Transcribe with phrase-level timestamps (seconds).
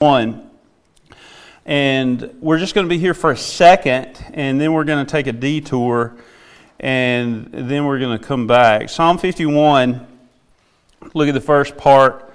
[0.00, 0.50] 1.
[1.66, 5.12] And we're just going to be here for a second, and then we're going to
[5.12, 6.16] take a detour,
[6.78, 8.88] and then we're going to come back.
[8.88, 10.06] Psalm 51,
[11.12, 12.32] look at the first part.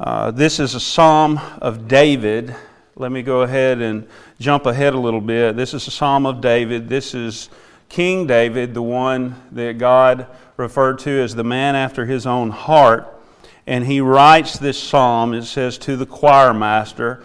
[0.00, 2.56] Uh, this is a psalm of David.
[2.96, 4.08] Let me go ahead and
[4.40, 5.54] jump ahead a little bit.
[5.54, 6.88] This is a psalm of David.
[6.88, 7.48] This is
[7.88, 10.26] King David, the one that God
[10.56, 13.19] referred to as the man after his own heart
[13.70, 15.32] and he writes this psalm.
[15.32, 17.22] It says, To the choir master,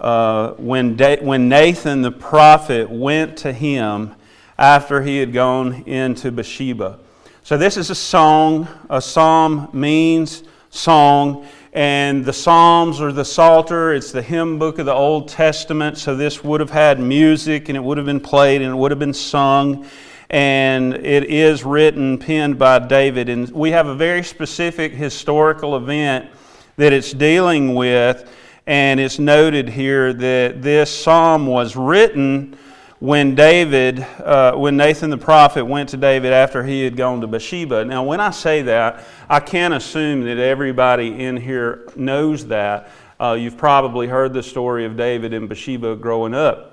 [0.00, 4.12] uh, when, da- when Nathan the prophet went to him
[4.58, 6.98] after he had gone into Bathsheba.
[7.44, 8.66] So, this is a song.
[8.90, 11.46] A psalm means song.
[11.72, 15.96] And the Psalms or the Psalter, it's the hymn book of the Old Testament.
[15.96, 18.90] So, this would have had music and it would have been played and it would
[18.90, 19.86] have been sung
[20.32, 23.28] and it is written, penned by David.
[23.28, 26.30] And we have a very specific historical event
[26.76, 28.34] that it's dealing with,
[28.66, 32.56] and it's noted here that this psalm was written
[32.98, 37.26] when David, uh, when Nathan the prophet went to David after he had gone to
[37.26, 37.84] Bathsheba.
[37.84, 42.88] Now, when I say that, I can't assume that everybody in here knows that.
[43.20, 46.71] Uh, you've probably heard the story of David and Bathsheba growing up.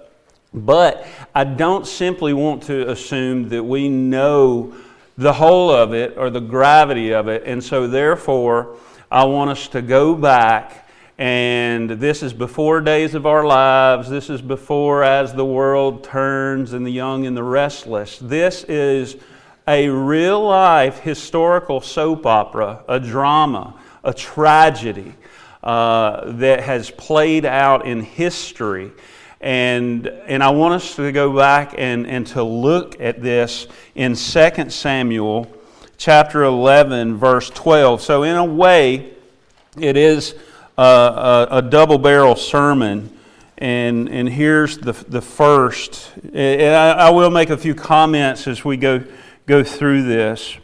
[0.53, 1.05] But
[1.35, 4.73] I don't simply want to assume that we know
[5.17, 7.43] the whole of it or the gravity of it.
[7.45, 8.77] And so, therefore,
[9.11, 10.87] I want us to go back.
[11.17, 14.09] And this is before days of our lives.
[14.09, 18.17] This is before as the world turns and the young and the restless.
[18.19, 19.17] This is
[19.67, 25.13] a real life historical soap opera, a drama, a tragedy
[25.61, 28.91] uh, that has played out in history.
[29.41, 34.15] And, and I want us to go back and, and to look at this in
[34.15, 35.51] 2 Samuel
[35.97, 38.01] chapter 11, verse 12.
[38.01, 39.13] So, in a way,
[39.79, 40.35] it is
[40.77, 43.15] a, a, a double barrel sermon.
[43.57, 46.11] And, and here's the, the first.
[46.33, 49.03] And I, I will make a few comments as we go,
[49.45, 50.57] go through this.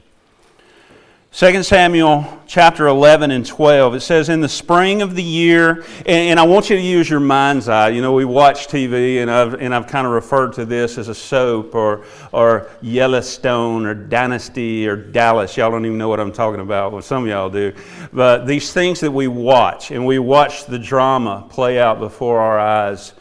[1.38, 6.40] 2 Samuel chapter 11 and 12, it says, In the spring of the year, and,
[6.40, 7.90] I want you to use your mind's eye.
[7.90, 11.10] You know, we watch TV, and I've, and I've kind of referred to this as
[11.10, 15.58] a soap or, or Yellowstone or Dynasty or Dallas.
[15.58, 16.94] Y'all don't even know what I'm talking about.
[16.94, 17.74] Well, some of y'all do.
[18.14, 22.58] But these things that we watch, and we watch the drama play out before our
[22.58, 23.12] eyes.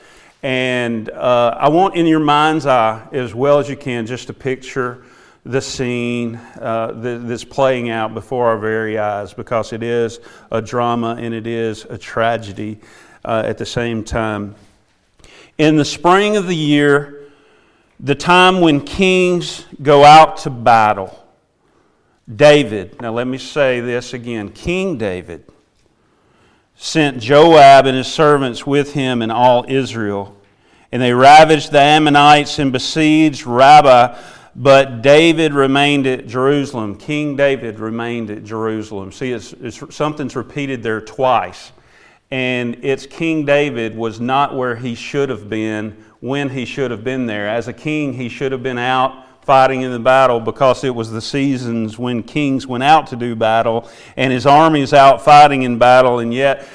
[0.45, 4.35] And uh, I want in your mind's eye, as well as you can, just a
[4.35, 5.04] picture
[5.45, 11.17] the scene uh, that's playing out before our very eyes because it is a drama
[11.19, 12.79] and it is a tragedy
[13.25, 14.55] uh, at the same time.
[15.59, 17.31] In the spring of the year,
[18.01, 21.27] the time when kings go out to battle,
[22.35, 25.45] David, now let me say this again King David
[26.77, 30.37] sent Joab and his servants with him and all Israel.
[30.91, 34.19] And they ravaged the Ammonites and besieged Rabbah
[34.57, 36.97] but David remained at Jerusalem.
[36.97, 39.11] King David remained at Jerusalem.
[39.11, 41.73] See, it's, it's, something's repeated there twice.
[42.31, 47.05] And it's King David was not where he should have been when he should have
[47.05, 47.49] been there.
[47.49, 51.11] As a king, he should have been out fighting in the battle because it was
[51.11, 55.79] the seasons when kings went out to do battle and his armies out fighting in
[55.79, 56.21] battle.
[56.21, 56.67] And yet,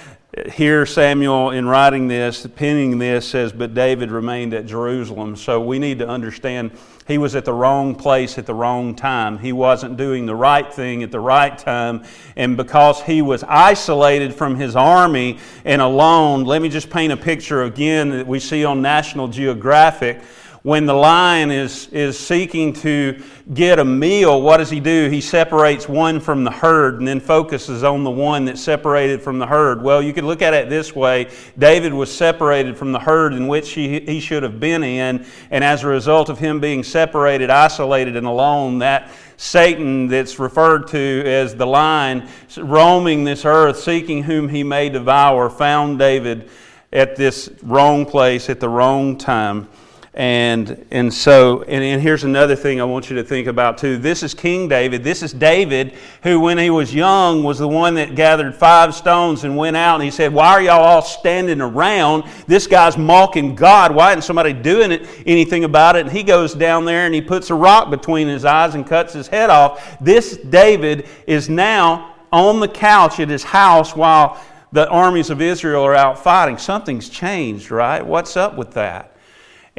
[0.52, 5.36] here Samuel, in writing this, penning this, says, But David remained at Jerusalem.
[5.36, 6.72] So we need to understand
[7.08, 9.40] he was at the wrong place at the wrong time.
[9.40, 12.04] He wasn't doing the right thing at the right time.
[12.36, 17.18] And because he was isolated from his army and alone, let me just paint a
[17.18, 20.22] picture again that we see on National Geographic
[20.64, 23.22] when the lion is, is seeking to
[23.54, 25.10] get a meal, what does he do?
[25.10, 29.40] He separates one from the herd and then focuses on the one that's separated from
[29.40, 29.82] the herd.
[29.82, 33.48] Well, you could look at it this way David was separated from the herd in
[33.48, 37.50] which he, he should have been in, and as a result of him being separated,
[37.50, 42.28] isolated, and alone, that Satan, that's referred to as the lion,
[42.58, 46.50] roaming this earth, seeking whom he may devour, found David
[46.92, 49.70] at this wrong place at the wrong time.
[50.16, 53.98] And, and so, and, and, here's another thing I want you to think about too.
[53.98, 55.04] This is King David.
[55.04, 59.44] This is David, who, when he was young, was the one that gathered five stones
[59.44, 62.24] and went out and he said, Why are y'all all standing around?
[62.48, 63.94] This guy's mocking God.
[63.94, 66.08] Why isn't somebody doing it, anything about it?
[66.08, 69.14] And he goes down there and he puts a rock between his eyes and cuts
[69.14, 70.00] his head off.
[70.02, 74.42] This David is now on the couch at his house while
[74.72, 76.58] the armies of Israel are out fighting.
[76.58, 78.04] Something's changed, right?
[78.04, 79.16] What's up with that?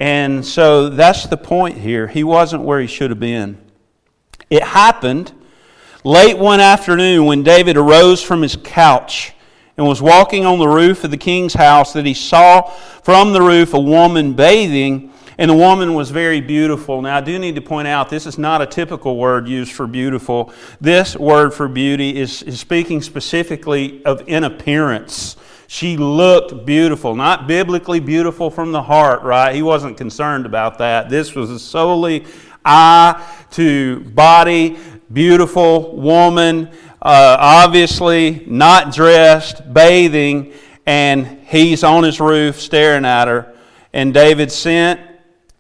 [0.01, 2.09] And so that's the point here.
[2.09, 3.59] He wasn't where he should have been.
[4.49, 5.33] It happened
[6.03, 9.35] late one afternoon when David arose from his couch
[9.77, 12.63] and was walking on the roof of the king's house that he saw
[13.03, 17.01] from the roof a woman bathing, and the woman was very beautiful.
[17.03, 19.87] Now, I do need to point out this is not a typical word used for
[19.87, 20.53] beautiful.
[20.81, 25.37] This word for beauty is, is speaking specifically of in appearance.
[25.73, 29.55] She looked beautiful, not biblically beautiful from the heart, right?
[29.55, 31.09] He wasn't concerned about that.
[31.09, 32.27] This was solely
[32.65, 34.79] eye to body,
[35.13, 36.67] beautiful woman,
[37.01, 40.55] uh, obviously not dressed, bathing,
[40.87, 43.55] and he's on his roof staring at her.
[43.93, 45.01] And David sent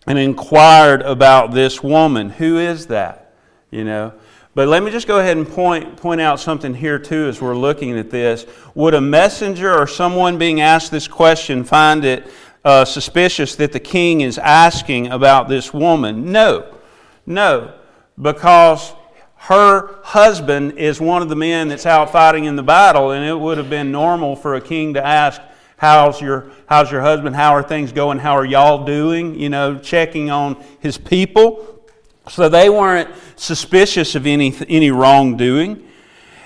[0.08, 2.30] and inquired about this woman.
[2.30, 3.32] Who is that?
[3.70, 4.14] You know.
[4.60, 7.56] But let me just go ahead and point, point out something here, too, as we're
[7.56, 8.44] looking at this.
[8.74, 12.30] Would a messenger or someone being asked this question find it
[12.62, 16.30] uh, suspicious that the king is asking about this woman?
[16.30, 16.76] No.
[17.24, 17.72] No.
[18.20, 18.92] Because
[19.36, 23.40] her husband is one of the men that's out fighting in the battle, and it
[23.40, 25.40] would have been normal for a king to ask,
[25.78, 27.34] How's your, how's your husband?
[27.34, 28.18] How are things going?
[28.18, 29.40] How are y'all doing?
[29.40, 31.80] You know, checking on his people.
[32.31, 35.85] So they weren't suspicious of any, any wrongdoing.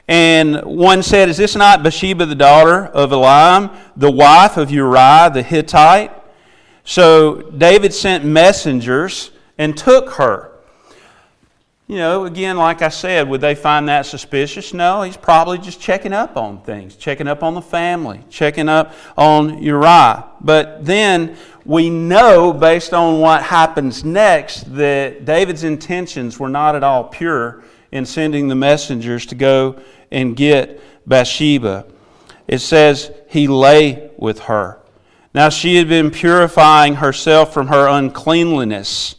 [0.08, 5.30] And one said, Is this not Bathsheba, the daughter of Eliam, the wife of Uriah
[5.32, 6.10] the Hittite?
[6.84, 10.52] So David sent messengers and took her.
[11.86, 14.72] You know, again, like I said, would they find that suspicious?
[14.72, 18.94] No, he's probably just checking up on things, checking up on the family, checking up
[19.18, 20.24] on Uriah.
[20.40, 21.36] But then
[21.66, 27.62] we know, based on what happens next, that David's intentions were not at all pure
[27.92, 29.78] in sending the messengers to go
[30.10, 31.84] and get Bathsheba.
[32.48, 34.80] It says he lay with her.
[35.34, 39.16] Now she had been purifying herself from her uncleanliness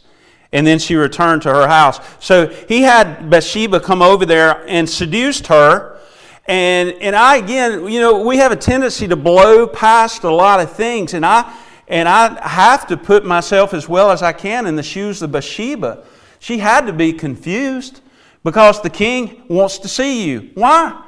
[0.56, 2.00] and then she returned to her house.
[2.18, 5.98] So he had Bathsheba come over there and seduced her.
[6.46, 10.60] And, and I, again, you know, we have a tendency to blow past a lot
[10.60, 11.12] of things.
[11.12, 11.54] And I,
[11.88, 15.30] and I have to put myself as well as I can in the shoes of
[15.30, 16.02] Bathsheba.
[16.38, 18.00] She had to be confused
[18.42, 20.52] because the king wants to see you.
[20.54, 21.05] Why?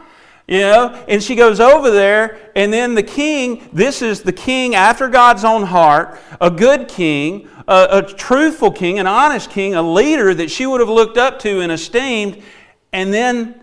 [0.49, 4.75] You know, and she goes over there, and then the king, this is the king
[4.75, 9.83] after God's own heart, a good king, a, a truthful king, an honest king, a
[9.83, 12.43] leader that she would have looked up to and esteemed,
[12.95, 13.63] and then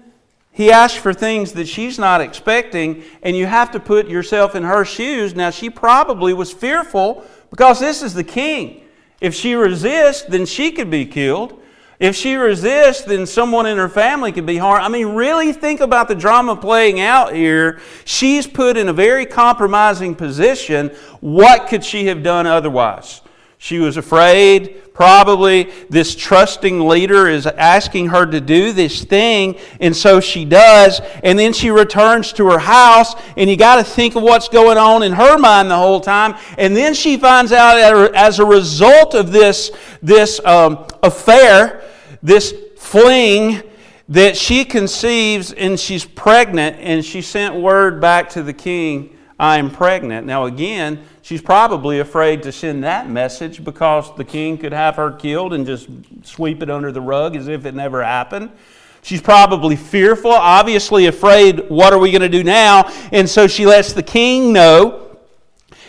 [0.52, 4.62] he asks for things that she's not expecting, and you have to put yourself in
[4.62, 5.34] her shoes.
[5.34, 8.84] Now, she probably was fearful because this is the king.
[9.20, 11.62] If she resists, then she could be killed.
[12.00, 14.84] If she resists, then someone in her family could be harmed.
[14.84, 17.80] I mean, really think about the drama playing out here.
[18.04, 20.90] She's put in a very compromising position.
[21.22, 23.22] What could she have done otherwise?
[23.58, 24.94] She was afraid.
[24.94, 31.02] Probably this trusting leader is asking her to do this thing, and so she does.
[31.24, 34.78] And then she returns to her house, and you got to think of what's going
[34.78, 36.36] on in her mind the whole time.
[36.58, 37.78] And then she finds out
[38.14, 39.72] as a result of this,
[40.02, 41.85] this um, affair,
[42.26, 43.62] this fling,
[44.10, 49.58] that she conceives and she's pregnant, and she sent word back to the king, I
[49.58, 50.26] am pregnant.
[50.26, 55.12] Now, again, she's probably afraid to send that message because the king could have her
[55.12, 55.88] killed and just
[56.24, 58.50] sweep it under the rug as if it never happened.
[59.04, 62.92] She's probably fearful, obviously afraid, what are we going to do now?
[63.12, 65.20] And so she lets the king know.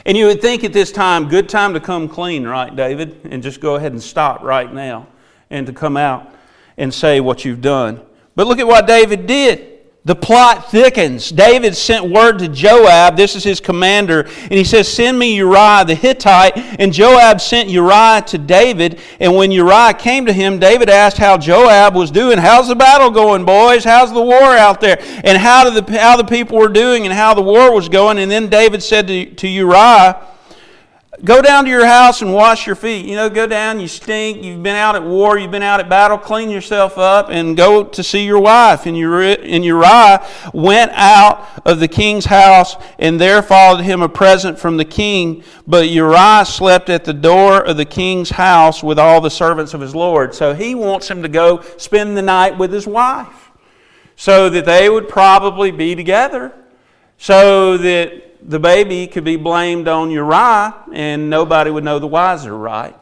[0.04, 3.20] And you would think at this time, good time to come clean, right, David?
[3.24, 5.06] And just go ahead and stop right now
[5.50, 6.34] and to come out
[6.76, 8.00] and say what you've done.
[8.34, 9.72] But look at what David did.
[10.06, 11.32] The plot thickens.
[11.32, 15.84] David sent word to Joab, this is his commander, and he says, Send me Uriah
[15.84, 16.56] the Hittite.
[16.56, 19.00] And Joab sent Uriah to David.
[19.19, 22.38] And when Uriah came to him, David asked how Joab was doing.
[22.38, 23.82] How's the battle going, boys?
[23.82, 25.03] How's the war out there?
[25.24, 28.19] And how, did the, how the people were doing and how the war was going.
[28.19, 30.24] And then David said to, to Uriah,
[31.25, 33.06] Go down to your house and wash your feet.
[33.06, 35.89] You know, go down, you stink, you've been out at war, you've been out at
[35.89, 38.85] battle, clean yourself up and go to see your wife.
[38.85, 44.77] And Uriah went out of the king's house, and there followed him a present from
[44.77, 45.43] the king.
[45.67, 49.81] But Uriah slept at the door of the king's house with all the servants of
[49.81, 50.35] his Lord.
[50.35, 53.51] So he wants him to go spend the night with his wife
[54.17, 56.53] so that they would probably be together,
[57.17, 62.56] so that the baby could be blamed on Uriah and nobody would know the wiser,
[62.56, 62.96] right?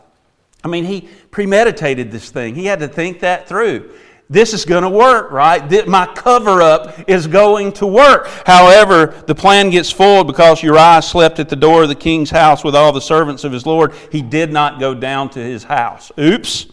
[0.64, 2.54] I mean, he premeditated this thing.
[2.54, 3.92] He had to think that through.
[4.30, 5.86] This is going to work, right?
[5.86, 8.26] My cover up is going to work.
[8.46, 12.64] However, the plan gets foiled because Uriah slept at the door of the king's house
[12.64, 13.92] with all the servants of his Lord.
[14.10, 16.10] He did not go down to his house.
[16.18, 16.66] Oops.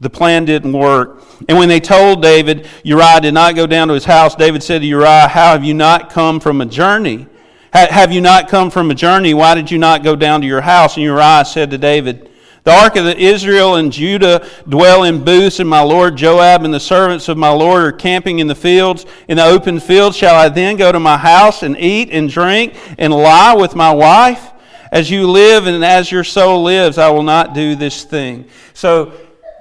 [0.00, 1.22] The plan didn't work.
[1.48, 4.80] And when they told David Uriah did not go down to his house, David said
[4.80, 7.28] to Uriah, How have you not come from a journey?
[7.74, 9.34] Have you not come from a journey?
[9.34, 10.94] Why did you not go down to your house?
[10.94, 12.30] And Uriah said to David,
[12.62, 16.78] The ark of Israel and Judah dwell in booths, and my lord Joab and the
[16.78, 20.16] servants of my lord are camping in the fields, in the open fields.
[20.16, 23.92] Shall I then go to my house and eat and drink and lie with my
[23.92, 24.52] wife?
[24.92, 28.48] As you live and as your soul lives, I will not do this thing.
[28.74, 29.12] So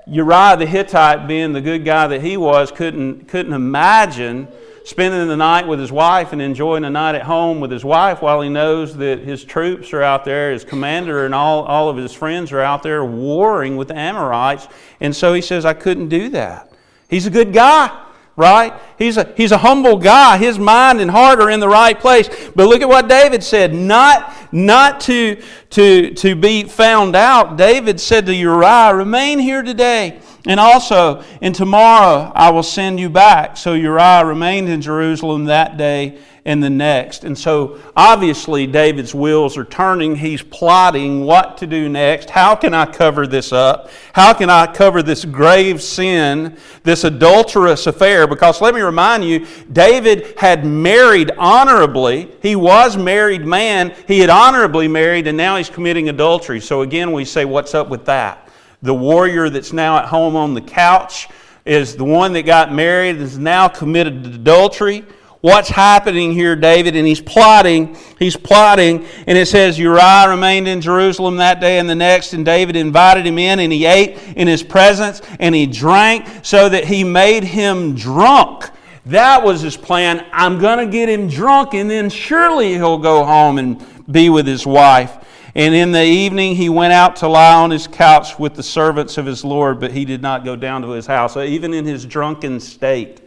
[0.06, 4.50] Uriah the Hittite, being the good guy that he was, couldn't, couldn't imagine
[4.84, 8.22] spending the night with his wife and enjoying a night at home with his wife
[8.22, 11.98] while he knows that his troops are out there, his commander and all, all of
[11.98, 14.68] his friends are out there warring with the Amorites.
[15.00, 16.72] And so he says, I couldn't do that.
[17.10, 18.04] He's a good guy
[18.36, 18.74] right?
[18.98, 20.38] He's a, he's a humble guy.
[20.38, 22.30] His mind and heart are in the right place.
[22.56, 23.74] But look at what David said.
[23.74, 30.20] Not, not to, to, to be found out, David said to Uriah, Remain here today
[30.46, 33.56] and also, and tomorrow I will send you back.
[33.56, 37.24] So Uriah remained in Jerusalem that day and the next.
[37.24, 40.16] And so, obviously, David's wheels are turning.
[40.16, 42.30] He's plotting what to do next.
[42.30, 43.90] How can I cover this up?
[44.12, 48.28] How can I cover this grave sin, this adulterous affair?
[48.28, 52.30] Because let me remind you, David had married honorably.
[52.42, 53.96] He was married man.
[54.06, 56.60] He had honorably married, and now he's committing adultery.
[56.60, 58.50] So, again, we say, what's up with that?
[58.82, 61.30] The warrior that's now at home on the couch
[61.64, 65.06] is the one that got married, and is now committed to adultery.
[65.44, 66.96] What's happening here, David?
[66.96, 71.90] And he's plotting, he's plotting, and it says Uriah remained in Jerusalem that day and
[71.90, 75.66] the next, and David invited him in, and he ate in his presence, and he
[75.66, 78.70] drank so that he made him drunk.
[79.06, 80.26] That was his plan.
[80.32, 84.48] I'm going to get him drunk, and then surely he'll go home and be with
[84.48, 85.18] his wife.
[85.56, 89.18] And in the evening he went out to lie on his couch with the servants
[89.18, 91.34] of his Lord, but he did not go down to his house.
[91.34, 93.20] So even in his drunken state,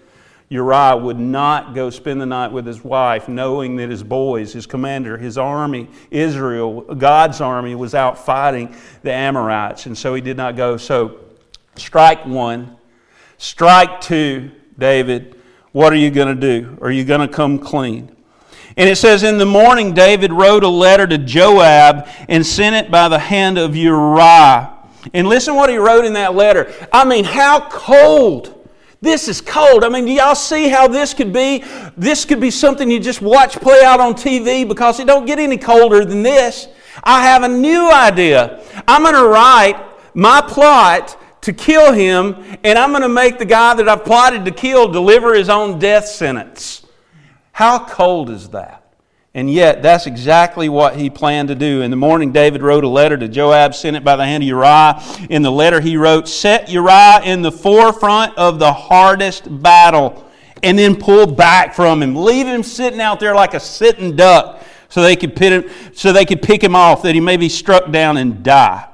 [0.49, 4.65] Uriah would not go spend the night with his wife, knowing that his boys, his
[4.65, 9.87] commander, his army, Israel, God's army, was out fighting the Amorites.
[9.87, 10.77] And so he did not go.
[10.77, 11.19] So,
[11.75, 12.77] strike one.
[13.39, 15.41] Strike two, David.
[15.73, 16.79] What are you going to do?
[16.81, 18.15] Are you going to come clean?
[18.77, 22.91] And it says, In the morning, David wrote a letter to Joab and sent it
[22.91, 24.75] by the hand of Uriah.
[25.13, 26.73] And listen what he wrote in that letter.
[26.93, 28.56] I mean, how cold.
[29.01, 29.85] This is cold.
[29.85, 31.63] I mean, do y'all see how this could be?
[31.97, 35.39] This could be something you just watch play out on TV because it don't get
[35.39, 36.69] any colder than this.
[37.05, 38.63] I have a new idea.
[38.89, 39.83] I'm going to write
[40.15, 44.45] my plot to kill him, and I'm going to make the guy that I've plotted
[44.47, 46.87] to kill deliver his own death sentence.
[47.53, 48.86] How cold is that?
[49.37, 51.83] And yet, that's exactly what he planned to do.
[51.83, 54.49] In the morning, David wrote a letter to Joab, sent it by the hand of
[54.49, 54.99] Uriah.
[55.29, 60.27] In the letter, he wrote, Set Uriah in the forefront of the hardest battle,
[60.63, 62.17] and then pull back from him.
[62.17, 66.15] Leave him sitting out there like a sitting duck so they could, pit him, so
[66.15, 68.89] they could pick him off, that he may be struck down and die.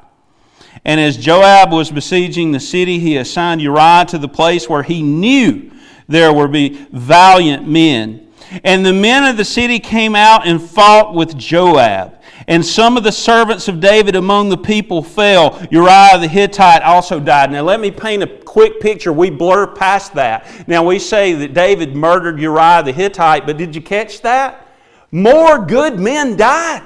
[0.84, 5.02] And as Joab was besieging the city, he assigned Uriah to the place where he
[5.02, 5.70] knew
[6.08, 8.32] there would be valiant men
[8.64, 12.18] and the men of the city came out and fought with Joab.
[12.49, 15.64] And some of the servants of David among the people fell.
[15.71, 17.52] Uriah the Hittite also died.
[17.52, 19.12] Now, let me paint a quick picture.
[19.12, 20.66] We blur past that.
[20.66, 24.68] Now, we say that David murdered Uriah the Hittite, but did you catch that?
[25.12, 26.82] More good men died.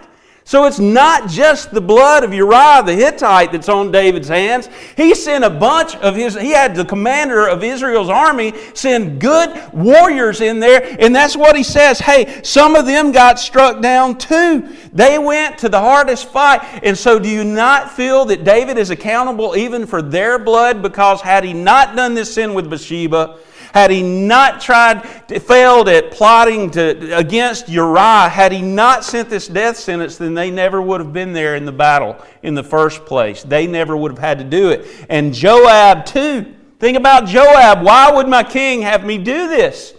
[0.47, 4.69] So it's not just the blood of Uriah the Hittite that's on David's hands.
[4.97, 9.61] He sent a bunch of his, he had the commander of Israel's army send good
[9.73, 11.99] warriors in there, and that's what he says.
[11.99, 14.73] Hey, some of them got struck down too.
[14.93, 16.61] They went to the hardest fight.
[16.85, 20.81] And so do you not feel that David is accountable even for their blood?
[20.81, 23.37] Because had he not done this sin with Bathsheba,
[23.77, 25.03] had he not tried,
[25.43, 30.51] failed at plotting to, against Uriah, had he not sent this death sentence, then they
[30.51, 33.43] never would have been there in the battle in the first place.
[33.43, 34.87] They never would have had to do it.
[35.11, 36.55] And Joab, too.
[36.79, 37.83] Think about Joab.
[37.83, 39.93] Why would my king have me do this?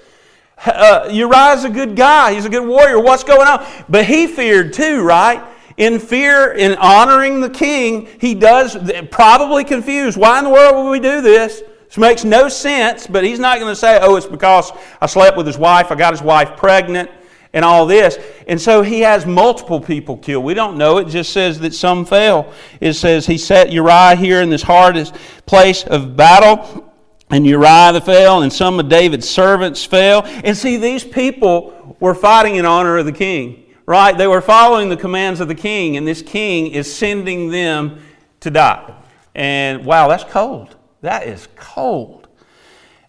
[0.65, 2.33] Uh, Uriah's a good guy.
[2.33, 2.99] He's a good warrior.
[2.99, 3.63] What's going on?
[3.87, 5.43] But he feared too, right?
[5.77, 8.75] In fear, in honoring the king, he does
[9.11, 10.17] probably confused.
[10.17, 11.61] Why in the world would we do this?
[11.87, 15.37] This makes no sense, but he's not going to say, oh, it's because I slept
[15.37, 17.09] with his wife, I got his wife pregnant,
[17.53, 18.19] and all this.
[18.47, 20.43] And so he has multiple people killed.
[20.43, 20.97] We don't know.
[20.97, 22.53] It just says that some fell.
[22.81, 25.15] It says he set Uriah here in this hardest
[25.45, 26.93] place of battle,
[27.29, 30.23] and Uriah fell, and some of David's servants fell.
[30.25, 34.17] And see, these people were fighting in honor of the king, right?
[34.17, 38.01] They were following the commands of the king, and this king is sending them
[38.41, 38.93] to die.
[39.35, 40.76] And wow, that's cold.
[41.07, 42.27] That is cold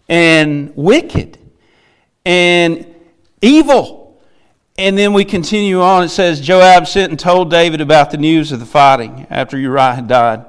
[0.09, 1.37] and wicked
[2.25, 2.87] and
[3.43, 4.23] evil.
[4.79, 6.05] And then we continue on.
[6.05, 9.97] It says Joab sent and told David about the news of the fighting after Uriah
[9.97, 10.47] had died.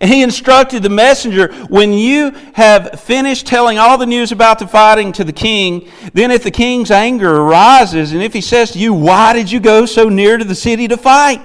[0.00, 4.68] And he instructed the messenger, when you have finished telling all the news about the
[4.68, 8.78] fighting to the king, then if the king's anger arises, and if he says to
[8.78, 11.42] you, Why did you go so near to the city to fight?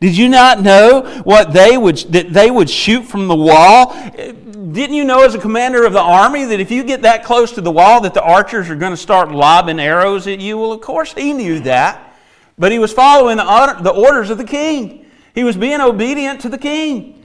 [0.00, 3.94] Did you not know what they would that they would shoot from the wall?
[4.72, 7.52] Didn't you know as a commander of the army that if you get that close
[7.52, 10.58] to the wall that the archers are going to start lobbing arrows at you?
[10.58, 12.16] Well, of course he knew that.
[12.58, 15.06] But he was following the, orders of the king.
[15.32, 17.17] He was being obedient to the king.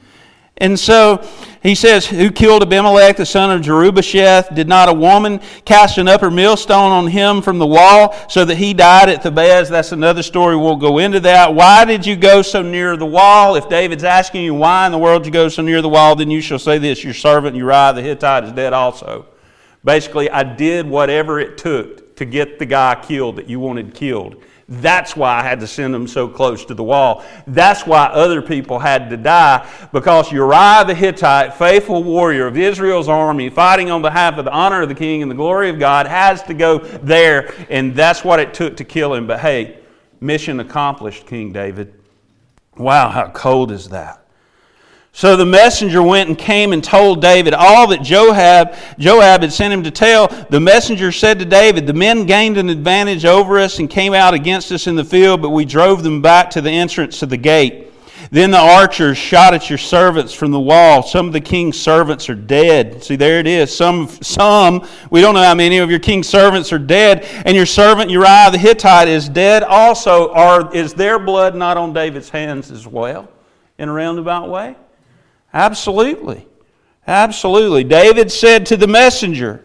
[0.58, 1.28] And so
[1.64, 4.54] he says, Who killed Abimelech, the son of Jerubbesheth?
[4.54, 8.56] Did not a woman cast an upper millstone on him from the wall so that
[8.56, 9.70] he died at Thebez?
[9.70, 10.56] That's another story.
[10.56, 11.56] We'll go into that.
[11.56, 13.56] Why did you go so near the wall?
[13.56, 16.16] If David's asking you, Why in the world you go so near the wall?
[16.16, 19.26] Then you shall say this Your servant Uriah the Hittite is dead also.
[19.84, 24.42] Basically, I did whatever it took to get the guy killed that you wanted killed.
[24.70, 27.24] That's why I had to send them so close to the wall.
[27.46, 33.10] That's why other people had to die, because Uriah the Hittite, faithful warrior of Israel's
[33.10, 36.08] army, fighting on behalf of the honor of the king and the glory of God,
[36.08, 39.28] has to go there, and that's what it took to kill him.
[39.28, 39.80] But hey,
[40.22, 41.94] mission accomplished, King David.
[42.78, 44.23] Wow, how cold is that?
[45.16, 49.72] So the messenger went and came and told David all that Joab, Joab had sent
[49.72, 50.28] him to tell.
[50.50, 54.34] The messenger said to David, The men gained an advantage over us and came out
[54.34, 57.38] against us in the field, but we drove them back to the entrance of the
[57.38, 57.92] gate.
[58.32, 61.04] Then the archers shot at your servants from the wall.
[61.04, 63.04] Some of the king's servants are dead.
[63.04, 63.74] See, there it is.
[63.76, 67.26] Some, some, we don't know how many of your king's servants are dead.
[67.46, 70.34] And your servant Uriah the Hittite is dead also.
[70.34, 73.30] Are, is their blood not on David's hands as well
[73.78, 74.76] in a roundabout way?
[75.54, 76.48] Absolutely.
[77.06, 77.84] Absolutely.
[77.84, 79.64] David said to the messenger,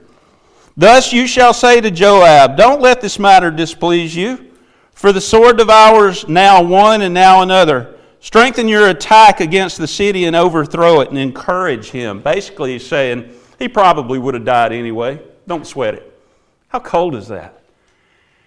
[0.77, 4.53] Thus you shall say to Joab, Don't let this matter displease you,
[4.93, 7.95] for the sword devours now one and now another.
[8.21, 12.21] Strengthen your attack against the city and overthrow it and encourage him.
[12.21, 15.23] Basically, he's saying, He probably would have died anyway.
[15.47, 16.21] Don't sweat it.
[16.69, 17.63] How cold is that?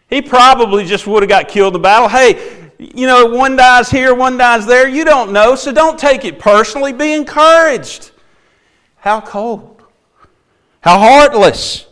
[0.10, 2.10] He probably just would have got killed in the battle.
[2.10, 4.88] Hey, you know, one dies here, one dies there.
[4.88, 6.92] You don't know, so don't take it personally.
[6.92, 8.10] Be encouraged.
[8.98, 9.84] How cold.
[10.82, 11.86] How heartless.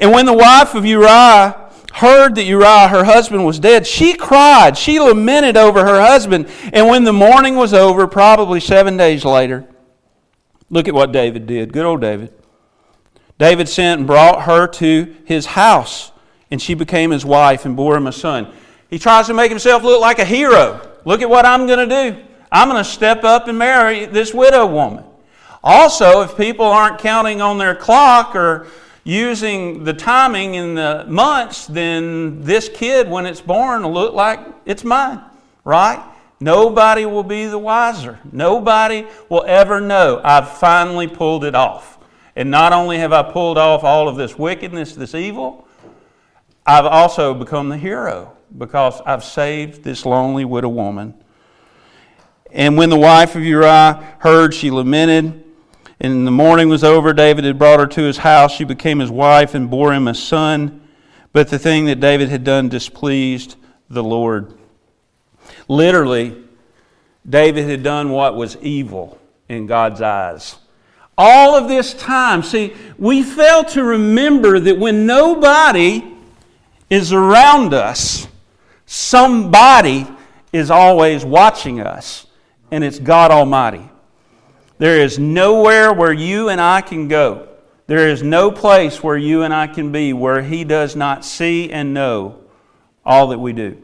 [0.00, 4.76] And when the wife of Uriah heard that Uriah, her husband, was dead, she cried.
[4.76, 6.48] She lamented over her husband.
[6.72, 9.68] And when the mourning was over, probably seven days later,
[10.68, 11.72] look at what David did.
[11.72, 12.32] Good old David.
[13.38, 16.10] David sent and brought her to his house,
[16.50, 18.52] and she became his wife and bore him a son.
[18.90, 20.80] He tries to make himself look like a hero.
[21.04, 22.24] Look at what I'm going to do.
[22.50, 25.04] I'm going to step up and marry this widow woman.
[25.62, 28.68] Also, if people aren't counting on their clock or
[29.02, 34.40] using the timing in the months, then this kid, when it's born, will look like
[34.64, 35.20] it's mine,
[35.64, 36.04] right?
[36.38, 38.20] Nobody will be the wiser.
[38.30, 41.98] Nobody will ever know I've finally pulled it off.
[42.36, 45.66] And not only have I pulled off all of this wickedness, this evil,
[46.66, 51.14] I've also become the hero because I've saved this lonely widow woman.
[52.50, 55.44] And when the wife of Uriah heard, she lamented.
[56.00, 57.12] And the mourning was over.
[57.12, 58.52] David had brought her to his house.
[58.52, 60.86] She became his wife and bore him a son.
[61.32, 63.56] But the thing that David had done displeased
[63.88, 64.54] the Lord.
[65.68, 66.36] Literally,
[67.28, 70.56] David had done what was evil in God's eyes.
[71.18, 76.04] All of this time, see, we fail to remember that when nobody
[76.90, 78.28] is around us,
[78.86, 80.06] Somebody
[80.52, 82.26] is always watching us,
[82.70, 83.90] and it's God Almighty.
[84.78, 87.48] There is nowhere where you and I can go.
[87.86, 91.70] There is no place where you and I can be where He does not see
[91.70, 92.40] and know
[93.04, 93.80] all that we do.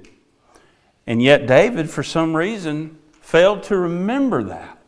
[1.06, 4.78] And yet, David, for some reason, failed to remember that.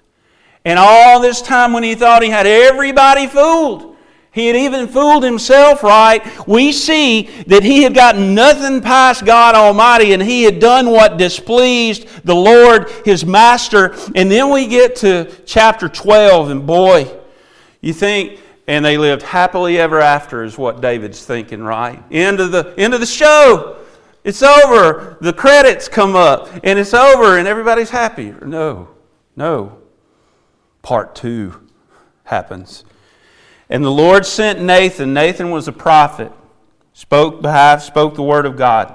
[0.64, 3.93] And all this time when he thought he had everybody fooled,
[4.34, 6.20] he had even fooled himself right.
[6.48, 11.18] We see that he had gotten nothing past God Almighty and he had done what
[11.18, 13.94] displeased the Lord, his master.
[14.16, 17.16] And then we get to chapter 12, and boy,
[17.80, 22.02] you think, and they lived happily ever after, is what David's thinking, right?
[22.10, 23.76] End of the, end of the show.
[24.24, 25.16] It's over.
[25.20, 28.34] The credits come up, and it's over, and everybody's happy.
[28.42, 28.88] No,
[29.36, 29.78] no.
[30.82, 31.68] Part two
[32.24, 32.84] happens.
[33.68, 35.14] And the Lord sent Nathan.
[35.14, 36.30] Nathan was a prophet,
[36.92, 38.94] spoke behalf, spoke the word of God.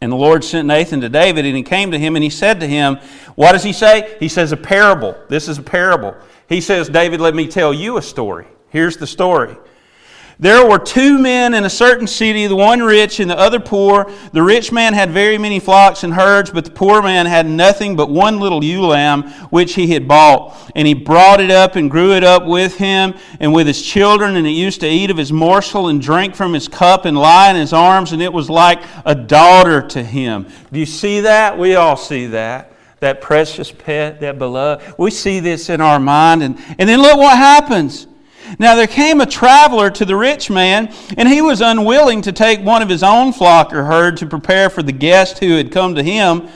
[0.00, 2.60] And the Lord sent Nathan to David, and he came to him and he said
[2.60, 2.96] to him,
[3.36, 4.16] What does he say?
[4.18, 5.16] He says, A parable.
[5.28, 6.16] This is a parable.
[6.48, 8.46] He says, David, let me tell you a story.
[8.68, 9.56] Here's the story.
[10.42, 14.10] There were two men in a certain city, the one rich and the other poor.
[14.32, 17.94] The rich man had very many flocks and herds, but the poor man had nothing
[17.94, 20.58] but one little ewe lamb which he had bought.
[20.74, 24.34] And he brought it up and grew it up with him and with his children,
[24.34, 27.50] and it used to eat of his morsel and drink from his cup and lie
[27.50, 30.48] in his arms, and it was like a daughter to him.
[30.72, 31.56] Do you see that?
[31.56, 32.72] We all see that.
[32.98, 34.94] That precious pet, that beloved.
[34.98, 36.42] We see this in our mind.
[36.42, 38.08] And, and then look what happens.
[38.58, 42.60] Now there came a traveler to the rich man, and he was unwilling to take
[42.60, 45.94] one of his own flock or herd to prepare for the guest who had come
[45.94, 46.48] to him,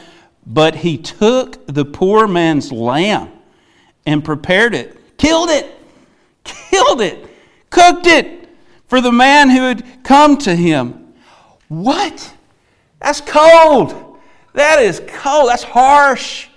[0.46, 3.30] but he took the poor man's lamb
[4.04, 5.66] and prepared it, killed it,
[6.44, 7.28] killed it,
[7.70, 8.48] cooked it
[8.86, 11.14] for the man who had come to him.
[11.68, 12.34] What?
[13.00, 14.18] That's cold.
[14.52, 15.50] That is cold.
[15.50, 16.48] That's harsh.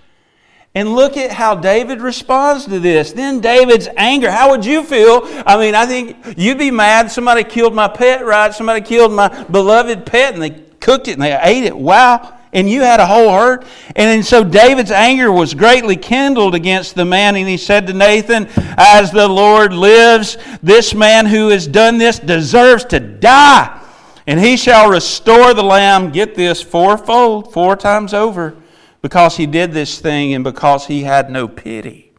[0.80, 3.12] And look at how David responds to this.
[3.12, 4.32] Then David's anger.
[4.32, 5.24] How would you feel?
[5.46, 7.12] I mean, I think you'd be mad.
[7.12, 8.54] Somebody killed my pet, right?
[8.54, 11.78] Somebody killed my beloved pet and they cooked it and they ate it.
[11.78, 12.34] Wow.
[12.54, 13.66] And you had a whole herd.
[13.88, 17.36] And then so David's anger was greatly kindled against the man.
[17.36, 22.20] And he said to Nathan, As the Lord lives, this man who has done this
[22.20, 23.86] deserves to die.
[24.26, 28.56] And he shall restore the lamb, get this, fourfold, four times over
[29.02, 32.12] because he did this thing and because he had no pity.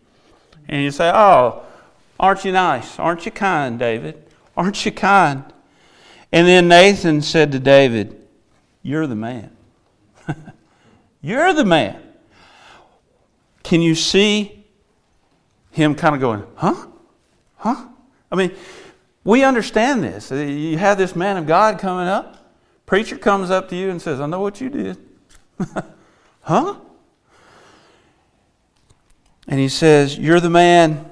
[0.69, 1.63] And you say, Oh,
[2.19, 2.99] aren't you nice?
[2.99, 4.23] Aren't you kind, David?
[4.57, 5.45] Aren't you kind?
[6.33, 8.21] And then Nathan said to David,
[8.83, 9.51] You're the man.
[11.21, 12.01] You're the man.
[13.63, 14.65] Can you see
[15.71, 16.87] him kind of going, Huh?
[17.57, 17.87] Huh?
[18.33, 18.53] I mean,
[19.25, 20.31] we understand this.
[20.31, 22.53] You have this man of God coming up.
[22.87, 24.97] Preacher comes up to you and says, I know what you did.
[26.43, 26.77] Huh?
[29.47, 31.07] And he says, You're the man.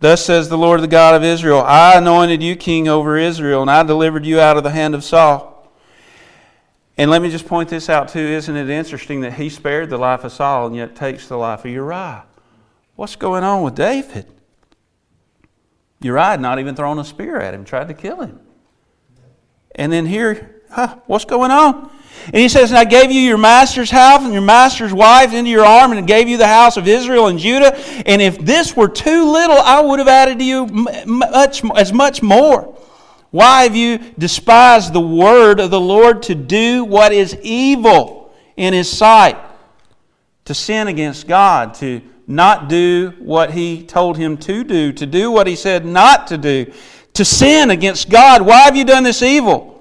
[0.00, 3.70] Thus says the Lord, the God of Israel I anointed you king over Israel, and
[3.70, 5.54] I delivered you out of the hand of Saul.
[6.96, 8.18] And let me just point this out too.
[8.18, 11.64] Isn't it interesting that he spared the life of Saul and yet takes the life
[11.64, 12.24] of Uriah?
[12.96, 14.26] What's going on with David?
[16.00, 18.40] Uriah had not even thrown a spear at him, tried to kill him.
[19.74, 21.90] And then here, huh, what's going on?
[22.26, 25.50] And he says, And I gave you your master's house and your master's wife into
[25.50, 27.76] your arm, and gave you the house of Israel and Judah.
[28.06, 32.22] And if this were too little, I would have added to you much, as much
[32.22, 32.76] more.
[33.30, 38.72] Why have you despised the word of the Lord to do what is evil in
[38.72, 39.36] his sight?
[40.46, 45.30] To sin against God, to not do what he told him to do, to do
[45.30, 46.72] what he said not to do,
[47.14, 48.42] to sin against God.
[48.42, 49.77] Why have you done this evil?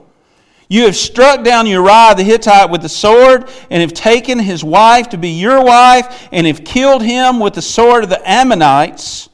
[0.70, 5.10] You have struck down Uriah the Hittite with the sword, and have taken his wife
[5.10, 9.30] to be your wife, and have killed him with the sword of the Ammonites.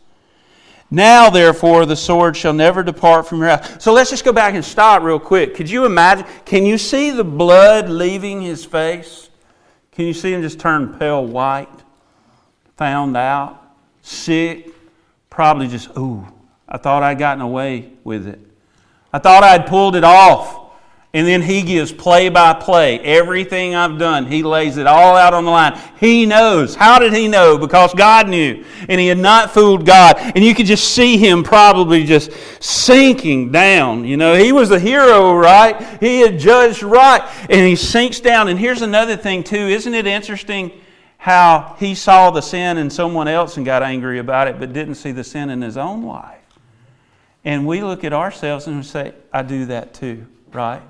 [0.91, 3.83] Now, therefore, the sword shall never depart from your house.
[3.83, 5.55] So let's just go back and stop real quick.
[5.55, 6.27] Could you imagine?
[6.45, 9.31] Can you see the blood leaving his face?
[9.91, 11.67] Can you see him just turn pale white?
[12.77, 14.69] Found out, sick,
[15.31, 16.27] probably just, ooh,
[16.69, 18.39] I thought I'd gotten away with it.
[19.11, 20.62] I thought I'd pulled it off.
[21.15, 22.99] And then he gives play by play.
[22.99, 25.79] Everything I've done, he lays it all out on the line.
[25.99, 26.73] He knows.
[26.73, 27.55] How did he know?
[27.55, 28.65] Because God knew.
[28.89, 30.15] And he had not fooled God.
[30.17, 34.05] And you could just see him probably just sinking down.
[34.05, 35.99] You know, he was the hero, right?
[35.99, 37.21] He had judged right.
[37.47, 38.47] And he sinks down.
[38.47, 39.55] And here's another thing, too.
[39.55, 40.71] Isn't it interesting
[41.19, 44.95] how he saw the sin in someone else and got angry about it, but didn't
[44.95, 46.39] see the sin in his own life?
[47.45, 50.81] And we look at ourselves and we say, I do that too, right?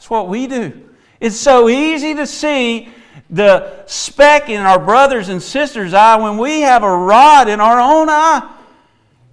[0.00, 0.88] It's what we do.
[1.20, 2.88] It's so easy to see
[3.28, 7.78] the speck in our brothers and sisters' eye when we have a rod in our
[7.78, 8.50] own eye.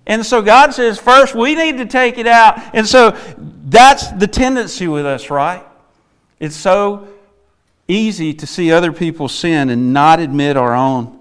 [0.05, 2.59] And so God says, first, we need to take it out.
[2.75, 5.65] And so that's the tendency with us, right?
[6.37, 7.07] It's so
[7.87, 11.17] easy to see other people sin and not admit our own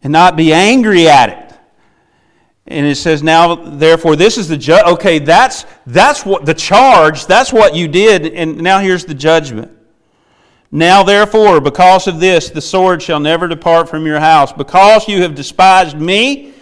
[0.00, 1.47] and not be angry at it.
[2.70, 4.84] And it says, now, therefore, this is the judge.
[4.84, 8.26] Okay, that's, that's what the charge, that's what you did.
[8.34, 9.72] And now here's the judgment.
[10.70, 14.52] Now, therefore, because of this, the sword shall never depart from your house.
[14.52, 16.52] Because you have despised me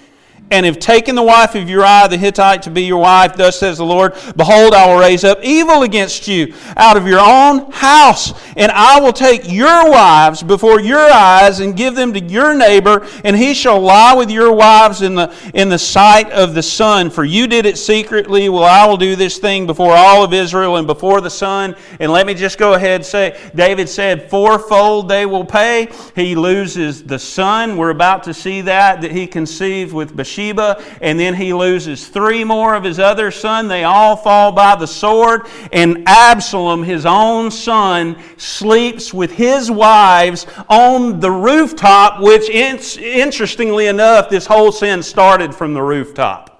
[0.51, 3.79] and have taken the wife of Uriah the Hittite to be your wife, thus says
[3.79, 8.33] the Lord, Behold, I will raise up evil against you out of your own house,
[8.57, 13.07] and I will take your wives before your eyes and give them to your neighbor,
[13.25, 17.11] and he shall lie with your wives in the, in the sight of the sun.
[17.11, 18.49] For you did it secretly.
[18.49, 21.75] Well, I will do this thing before all of Israel and before the sun.
[21.99, 25.89] And let me just go ahead and say, David said, fourfold they will pay.
[26.15, 27.77] He loses the son.
[27.77, 32.45] We're about to see that, that he conceived with Bathsheba And then he loses three
[32.45, 33.69] more of his other son.
[33.69, 40.47] They all fall by the sword, and Absalom, his own son, sleeps with his wives
[40.69, 46.57] on the rooftop, which, interestingly enough, this whole sin started from the rooftop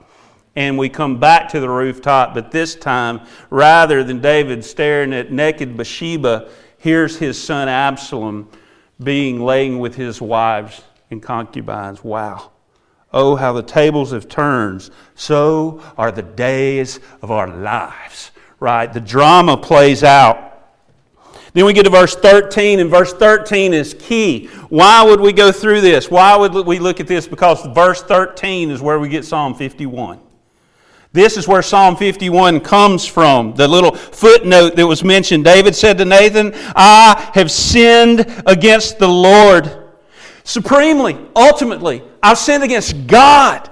[0.57, 5.31] and we come back to the rooftop, but this time, rather than David staring at
[5.31, 8.49] naked Bathsheba, here's his son Absalom
[9.03, 12.03] being laying with his wives and concubines.
[12.03, 12.53] Wow.
[13.19, 14.91] Oh, how the tables have turned.
[15.15, 18.93] So are the days of our lives, right?
[18.93, 20.69] The drama plays out.
[21.55, 24.49] Then we get to verse 13, and verse 13 is key.
[24.69, 26.11] Why would we go through this?
[26.11, 27.27] Why would we look at this?
[27.27, 30.21] Because verse 13 is where we get Psalm 51.
[31.15, 33.55] This is where Psalm 51 comes from.
[33.55, 35.45] The little footnote that was mentioned.
[35.45, 39.86] David said to Nathan, I have sinned against the Lord.
[40.47, 43.69] Supremely, ultimately, I've sinned against God.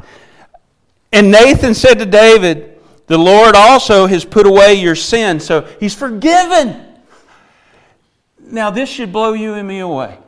[1.13, 5.95] And Nathan said to David, The Lord also has put away your sin, so he's
[5.95, 6.85] forgiven.
[8.41, 10.19] Now, this should blow you and me away.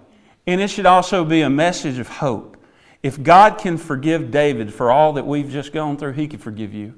[0.47, 2.57] And it should also be a message of hope.
[3.03, 6.73] If God can forgive David for all that we've just gone through, He can forgive
[6.73, 6.95] you.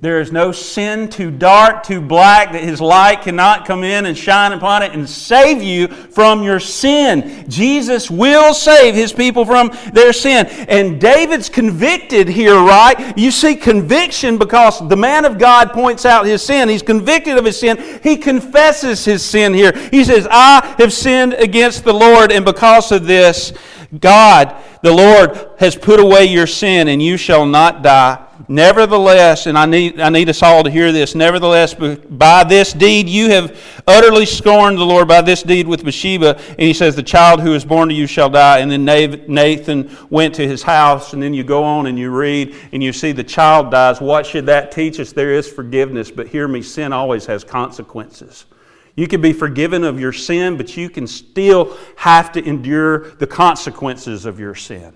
[0.00, 4.16] There is no sin too dark, too black that His light cannot come in and
[4.16, 7.46] shine upon it and save you from your sin.
[7.48, 10.46] Jesus will save His people from their sin.
[10.68, 13.18] And David's convicted here, right?
[13.18, 16.68] You see conviction because the man of God points out his sin.
[16.68, 18.00] He's convicted of his sin.
[18.00, 19.72] He confesses his sin here.
[19.90, 23.52] He says, I have sinned against the Lord, and because of this,
[23.98, 28.26] God, the Lord, has put away your sin, and you shall not die.
[28.46, 33.08] Nevertheless, and I need, I need us all to hear this, nevertheless, by this deed
[33.08, 36.36] you have utterly scorned the Lord by this deed with Bathsheba.
[36.50, 38.58] And he says, The child who is born to you shall die.
[38.58, 42.54] And then Nathan went to his house, and then you go on and you read,
[42.72, 44.00] and you see the child dies.
[44.00, 45.12] What should that teach us?
[45.12, 48.46] There is forgiveness, but hear me, sin always has consequences.
[48.94, 53.26] You can be forgiven of your sin, but you can still have to endure the
[53.26, 54.92] consequences of your sin.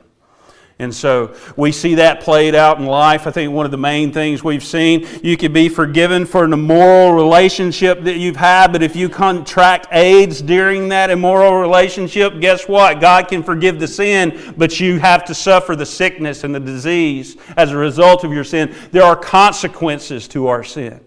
[0.83, 3.29] And so we see that played out in life.
[3.29, 6.53] I think one of the main things we've seen, you can be forgiven for an
[6.53, 12.67] immoral relationship that you've had, but if you contract AIDS during that immoral relationship, guess
[12.67, 13.01] what?
[13.01, 17.37] God can forgive the sin, but you have to suffer the sickness and the disease
[17.57, 18.75] as a result of your sin.
[18.91, 21.01] There are consequences to our sin.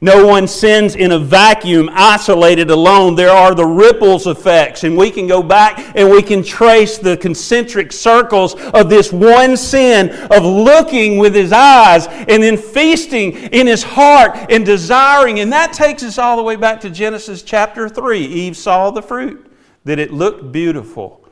[0.00, 3.16] No one sins in a vacuum, isolated alone.
[3.16, 7.16] There are the ripples effects, and we can go back and we can trace the
[7.16, 13.66] concentric circles of this one sin of looking with his eyes and then feasting in
[13.66, 15.40] his heart and desiring.
[15.40, 18.20] And that takes us all the way back to Genesis chapter 3.
[18.20, 19.50] Eve saw the fruit,
[19.84, 21.24] that it looked beautiful.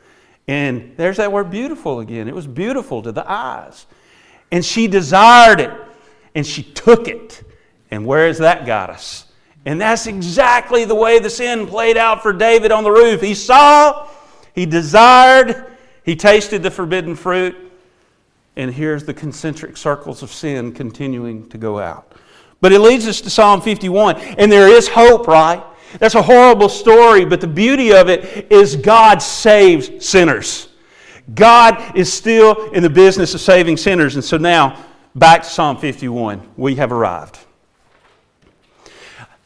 [0.48, 2.26] And there's that word beautiful again.
[2.26, 3.86] It was beautiful to the eyes.
[4.50, 5.70] And she desired it,
[6.34, 7.42] and she took it.
[7.90, 9.26] And where has that got us?
[9.64, 13.20] And that's exactly the way the sin played out for David on the roof.
[13.20, 14.08] He saw,
[14.54, 17.56] he desired, he tasted the forbidden fruit,
[18.54, 22.12] and here's the concentric circles of sin continuing to go out.
[22.60, 25.62] But it leads us to Psalm 51, and there is hope, right?
[25.98, 30.68] That's a horrible story, but the beauty of it is God saves sinners.
[31.34, 34.14] God is still in the business of saving sinners.
[34.14, 36.52] And so now, back to Psalm 51.
[36.56, 37.38] We have arrived.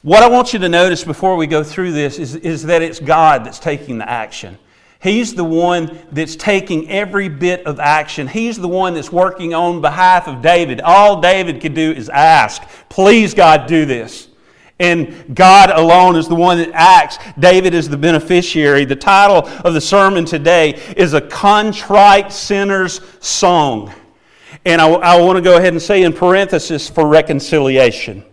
[0.02, 2.98] What I want you to notice before we go through this is, is that it's
[2.98, 4.56] God that's taking the action.
[5.02, 8.26] He's the one that's taking every bit of action.
[8.26, 10.80] He's the one that's working on behalf of David.
[10.80, 14.28] All David could do is ask, Please, God, do this.
[14.78, 17.18] And God alone is the one that acts.
[17.38, 18.86] David is the beneficiary.
[18.86, 23.92] The title of the sermon today is A Contrite Sinner's Song.
[24.64, 28.24] And I, I want to go ahead and say in parenthesis for reconciliation.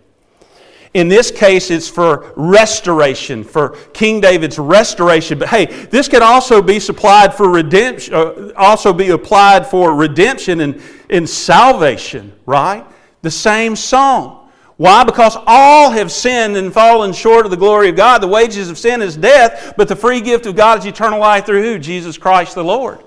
[0.94, 5.38] In this case, it's for restoration, for King David's restoration.
[5.38, 10.62] But hey, this can also be supplied for redemption, uh, also be applied for redemption
[10.62, 12.86] and, and salvation, right?
[13.22, 14.50] The same song.
[14.78, 15.04] Why?
[15.04, 18.22] Because all have sinned and fallen short of the glory of God.
[18.22, 21.48] The wages of sin is death, but the free gift of God is eternal life
[21.48, 21.80] through who?
[21.80, 23.04] Jesus Christ the Lord.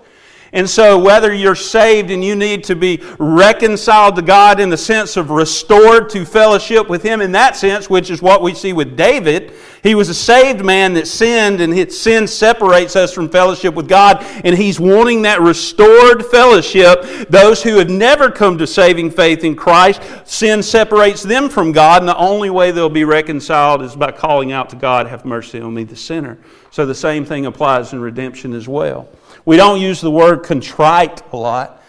[0.53, 4.77] And so, whether you're saved and you need to be reconciled to God in the
[4.77, 8.73] sense of restored to fellowship with Him in that sense, which is what we see
[8.73, 13.31] with David, he was a saved man that sinned, and his sin separates us from
[13.31, 17.03] fellowship with God, and he's wanting that restored fellowship.
[17.31, 22.03] Those who have never come to saving faith in Christ, sin separates them from God,
[22.03, 25.61] and the only way they'll be reconciled is by calling out to God, Have mercy
[25.61, 26.37] on me, the sinner.
[26.71, 29.09] So, the same thing applies in redemption as well.
[29.51, 31.83] We don't use the word contrite a lot.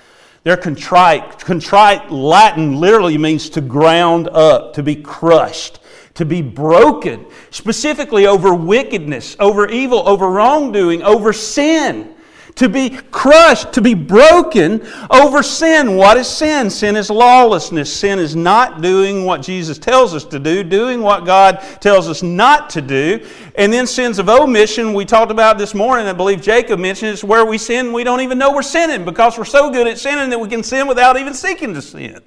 [0.44, 1.38] They're contrite.
[1.38, 5.80] Contrite Latin literally means to ground up, to be crushed,
[6.16, 12.16] to be broken, specifically over wickedness, over evil, over wrongdoing, over sin
[12.56, 15.96] to be crushed, to be broken over sin.
[15.96, 16.70] What is sin?
[16.70, 17.92] Sin is lawlessness.
[17.92, 22.24] Sin is not doing what Jesus tells us to do, doing what God tells us
[22.24, 23.26] not to do.
[23.56, 27.24] And then sins of omission, we talked about this morning, I believe Jacob mentioned, is
[27.24, 30.30] where we sin, we don't even know we're sinning because we're so good at sinning
[30.30, 32.22] that we can sin without even seeking to sin.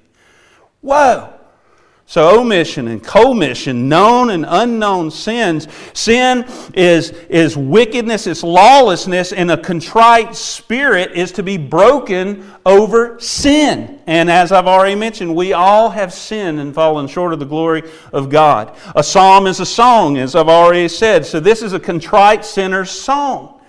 [0.81, 1.33] Whoa.
[2.07, 5.67] So, omission and commission, known and unknown sins.
[5.93, 13.19] Sin is, is wickedness, it's lawlessness, and a contrite spirit is to be broken over
[13.19, 13.99] sin.
[14.05, 17.81] And as I've already mentioned, we all have sinned and fallen short of the glory
[18.13, 18.77] of God.
[18.95, 21.25] A psalm is a song, as I've already said.
[21.25, 23.59] So, this is a contrite sinner's song.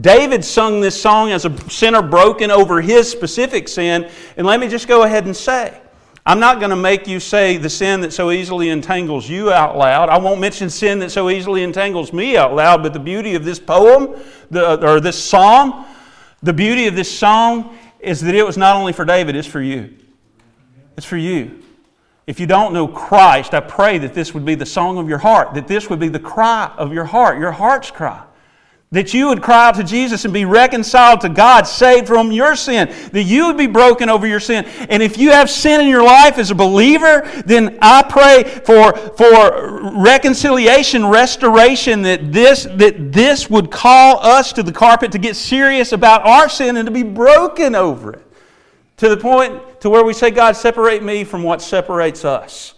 [0.00, 4.10] David sung this song as a sinner broken over his specific sin.
[4.38, 5.81] And let me just go ahead and say,
[6.24, 9.76] I'm not going to make you say the sin that so easily entangles you out
[9.76, 10.08] loud.
[10.08, 13.44] I won't mention sin that so easily entangles me out loud, but the beauty of
[13.44, 14.14] this poem,
[14.48, 15.84] the, or this psalm,
[16.40, 19.60] the beauty of this song is that it was not only for David, it's for
[19.60, 19.96] you.
[20.96, 21.60] It's for you.
[22.26, 25.18] If you don't know Christ, I pray that this would be the song of your
[25.18, 28.22] heart, that this would be the cry of your heart, your heart's cry.
[28.92, 32.54] That you would cry out to Jesus and be reconciled to God, saved from your
[32.54, 32.94] sin.
[33.12, 34.66] That you would be broken over your sin.
[34.90, 38.92] And if you have sin in your life as a believer, then I pray for,
[39.16, 45.36] for reconciliation, restoration, that this, that this would call us to the carpet to get
[45.36, 48.26] serious about our sin and to be broken over it.
[48.98, 52.74] To the point to where we say, God, separate me from what separates us.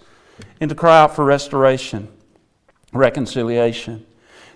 [0.60, 2.06] And to cry out for restoration,
[2.92, 4.06] reconciliation.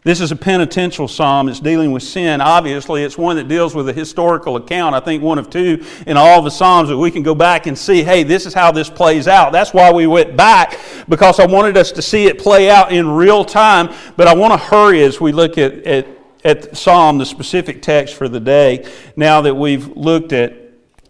[0.04, 1.48] This is a penitential psalm.
[1.48, 2.40] It's dealing with sin.
[2.40, 4.94] Obviously, it's one that deals with a historical account.
[4.94, 7.76] I think one of two in all the psalms that we can go back and
[7.76, 9.52] see, hey, this is how this plays out.
[9.52, 13.08] That's why we went back, because I wanted us to see it play out in
[13.08, 13.92] real time.
[14.16, 16.06] But I want to hurry as we look at, at,
[16.44, 20.68] at Psalm, the specific text for the day, now that we've looked at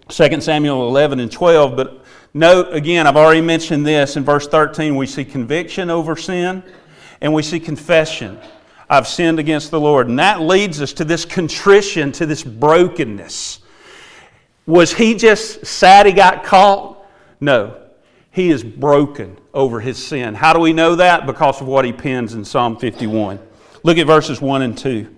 [0.09, 1.77] 2 Samuel 11 and 12.
[1.77, 6.63] But note again, I've already mentioned this in verse 13, we see conviction over sin
[7.21, 8.39] and we see confession.
[8.91, 10.09] I've sinned against the Lord.
[10.09, 13.61] And that leads us to this contrition, to this brokenness.
[14.67, 17.05] Was he just sad he got caught?
[17.41, 17.81] No.
[18.31, 20.35] He is broken over his sin.
[20.35, 21.27] How do we know that?
[21.27, 23.39] Because of what he pens in Psalm 51.
[23.83, 25.15] Look at verses 1 and 2.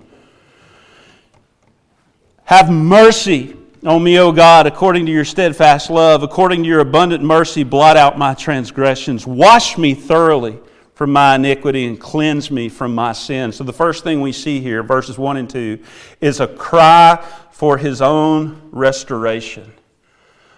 [2.45, 3.57] Have mercy
[3.87, 7.97] on me, O God, according to your steadfast love, according to your abundant mercy, blot
[7.97, 9.27] out my transgressions.
[9.27, 10.59] Wash me thoroughly
[11.01, 13.51] from my iniquity and cleanse me from my sin.
[13.53, 15.79] So, the first thing we see here, verses 1 and 2,
[16.21, 19.73] is a cry for his own restoration.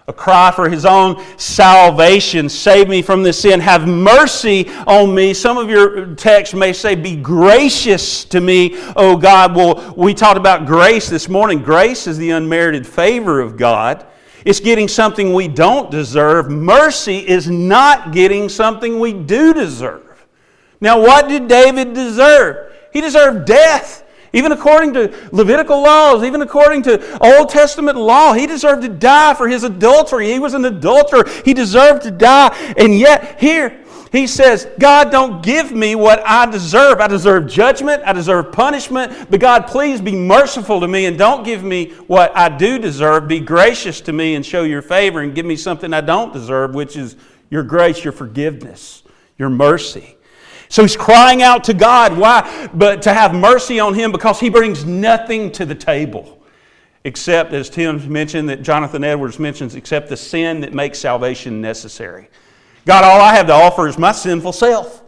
[0.08, 2.48] A cry for his own salvation.
[2.48, 3.60] Save me from this sin.
[3.60, 5.32] Have mercy on me.
[5.32, 9.54] Some of your texts may say, Be gracious to me, O God.
[9.54, 11.62] Well, we talked about grace this morning.
[11.62, 14.04] Grace is the unmerited favor of God.
[14.44, 16.50] It's getting something we don't deserve.
[16.50, 20.08] Mercy is not getting something we do deserve.
[20.82, 22.74] Now, what did David deserve?
[22.92, 24.00] He deserved death.
[24.32, 29.34] Even according to Levitical laws, even according to Old Testament law, he deserved to die
[29.34, 30.32] for his adultery.
[30.32, 31.24] He was an adulterer.
[31.44, 32.48] He deserved to die.
[32.76, 33.78] And yet, here,
[34.10, 36.98] he says, God, don't give me what I deserve.
[36.98, 38.02] I deserve judgment.
[38.04, 39.30] I deserve punishment.
[39.30, 43.28] But God, please be merciful to me and don't give me what I do deserve.
[43.28, 46.74] Be gracious to me and show your favor and give me something I don't deserve,
[46.74, 47.14] which is
[47.50, 49.04] your grace, your forgiveness,
[49.38, 50.16] your mercy.
[50.72, 52.16] So he's crying out to God.
[52.16, 52.70] Why?
[52.72, 56.42] But to have mercy on him because he brings nothing to the table.
[57.04, 62.30] Except, as Tim mentioned, that Jonathan Edwards mentions, except the sin that makes salvation necessary.
[62.86, 65.02] God, all I have to offer is my sinful self.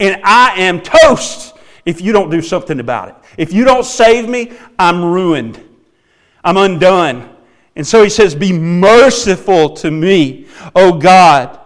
[0.00, 3.14] And I am toast if you don't do something about it.
[3.38, 5.62] If you don't save me, I'm ruined.
[6.42, 7.32] I'm undone.
[7.76, 11.60] And so he says, Be merciful to me, O God.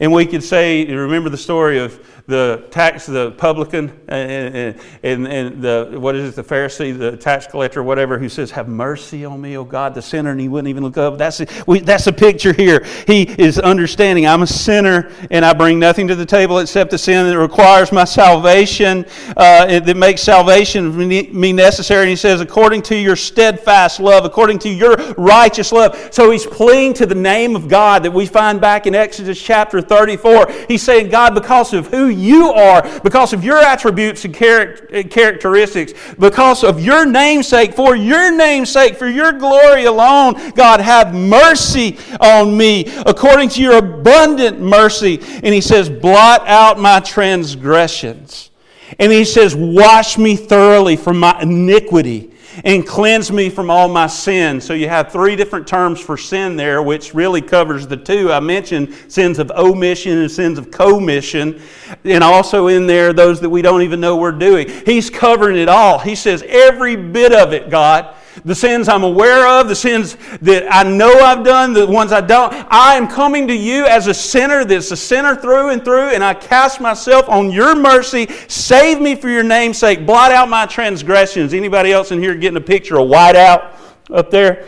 [0.00, 5.62] And we could say, remember the story of the tax, the publican, and, and, and,
[5.62, 9.40] the, what is it, the Pharisee, the tax collector, whatever, who says, Have mercy on
[9.40, 11.18] me, O God, the sinner, and he wouldn't even look up.
[11.18, 12.84] That's a, we, that's a picture here.
[13.06, 16.98] He is understanding, I'm a sinner, and I bring nothing to the table except the
[16.98, 19.04] sin that requires my salvation,
[19.36, 22.02] uh, that makes salvation me necessary.
[22.02, 26.08] And he says, According to your steadfast love, according to your righteous love.
[26.12, 29.80] So he's pleading to the name of God that we find back in Exodus chapter
[29.80, 30.50] 34.
[30.68, 35.92] He's saying, God, because of who you are, because of your attributes and uh, characteristics,
[36.18, 42.56] because of your namesake, for your namesake, for your glory alone, God, have mercy on
[42.56, 45.20] me according to your abundant mercy.
[45.20, 48.50] And he says, blot out my transgressions.
[48.98, 52.31] And he says, wash me thoroughly from my iniquity
[52.64, 54.60] and cleanse me from all my sin.
[54.60, 58.32] So you have three different terms for sin there, which really covers the two.
[58.32, 61.60] I mentioned sins of omission and sins of commission,
[62.04, 64.68] and also in there those that we don't even know we're doing.
[64.84, 65.98] He's covering it all.
[65.98, 70.66] He says, every bit of it, God the sins I'm aware of, the sins that
[70.70, 72.52] I know I've done, the ones I don't.
[72.70, 76.24] I am coming to you as a sinner that's a sinner through and through, and
[76.24, 78.26] I cast myself on your mercy.
[78.48, 80.06] Save me for your name's sake.
[80.06, 81.54] Blot out my transgressions.
[81.54, 83.74] Anybody else in here getting a picture of white out
[84.10, 84.66] up there?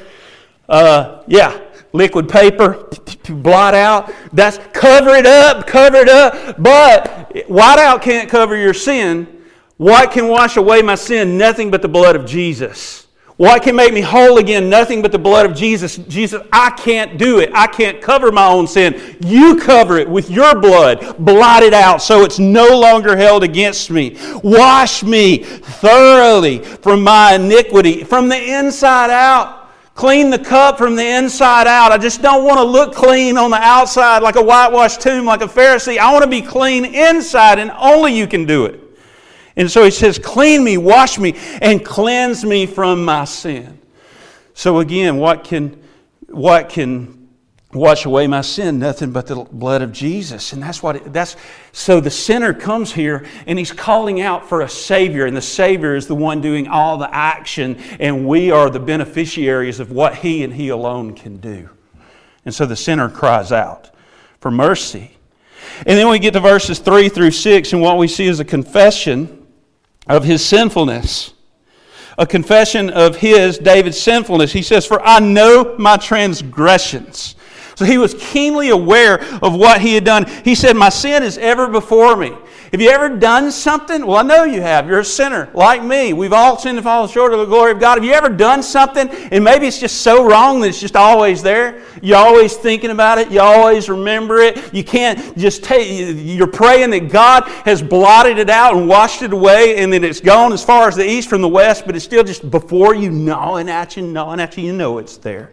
[0.69, 1.61] Uh, yeah,
[1.93, 2.89] liquid paper,
[3.23, 4.13] to blot out.
[4.33, 6.63] That's cover it up, cover it up.
[6.63, 9.43] But white out can't cover your sin.
[9.77, 11.37] What can wash away my sin?
[11.37, 13.04] Nothing but the blood of Jesus.
[13.37, 14.71] What can make me whole again?
[14.71, 15.97] Nothing but the blood of Jesus.
[15.97, 17.51] Jesus, I can't do it.
[17.53, 19.17] I can't cover my own sin.
[19.21, 21.17] You cover it with your blood.
[21.19, 24.17] Blot it out so it's no longer held against me.
[24.45, 29.63] Wash me thoroughly from my iniquity, from the inside out.
[29.97, 31.91] Clean the cup from the inside out.
[31.91, 35.41] I just don't want to look clean on the outside like a whitewashed tomb, like
[35.41, 35.99] a Pharisee.
[35.99, 38.84] I want to be clean inside, and only you can do it.
[39.57, 43.79] And so he says, Clean me, wash me, and cleanse me from my sin.
[44.55, 45.83] So again, what can,
[46.29, 47.29] what can
[47.73, 48.79] wash away my sin?
[48.79, 50.53] Nothing but the blood of Jesus.
[50.53, 51.37] And that's what it, that's
[51.73, 55.95] so the sinner comes here and he's calling out for a Savior, and the Savior
[55.95, 60.45] is the one doing all the action, and we are the beneficiaries of what he
[60.45, 61.69] and he alone can do.
[62.45, 63.91] And so the sinner cries out
[64.41, 65.17] for mercy.
[65.79, 68.45] And then we get to verses 3 through 6, and what we see is a
[68.45, 69.44] confession
[70.07, 71.33] of his sinfulness.
[72.17, 74.53] A confession of his, David's sinfulness.
[74.53, 77.35] He says, For I know my transgressions.
[77.77, 80.27] So he was keenly aware of what he had done.
[80.45, 82.33] He said, My sin is ever before me.
[82.75, 84.05] Have you ever done something?
[84.05, 84.89] Well, I know you have.
[84.89, 86.13] You're a sinner like me.
[86.13, 87.99] We've all sinned and fallen short of the glory of God.
[87.99, 91.41] Have you ever done something and maybe it's just so wrong that it's just always
[91.41, 91.85] there?
[92.03, 93.31] You're always thinking about it.
[93.31, 94.75] You always remember it.
[94.75, 95.87] You can't just take,
[96.19, 100.19] you're praying that God has blotted it out and washed it away and that it's
[100.19, 103.09] gone as far as the east from the west, but it's still just before you,
[103.09, 104.65] gnawing at you, gnawing at you.
[104.65, 105.53] You know it's there.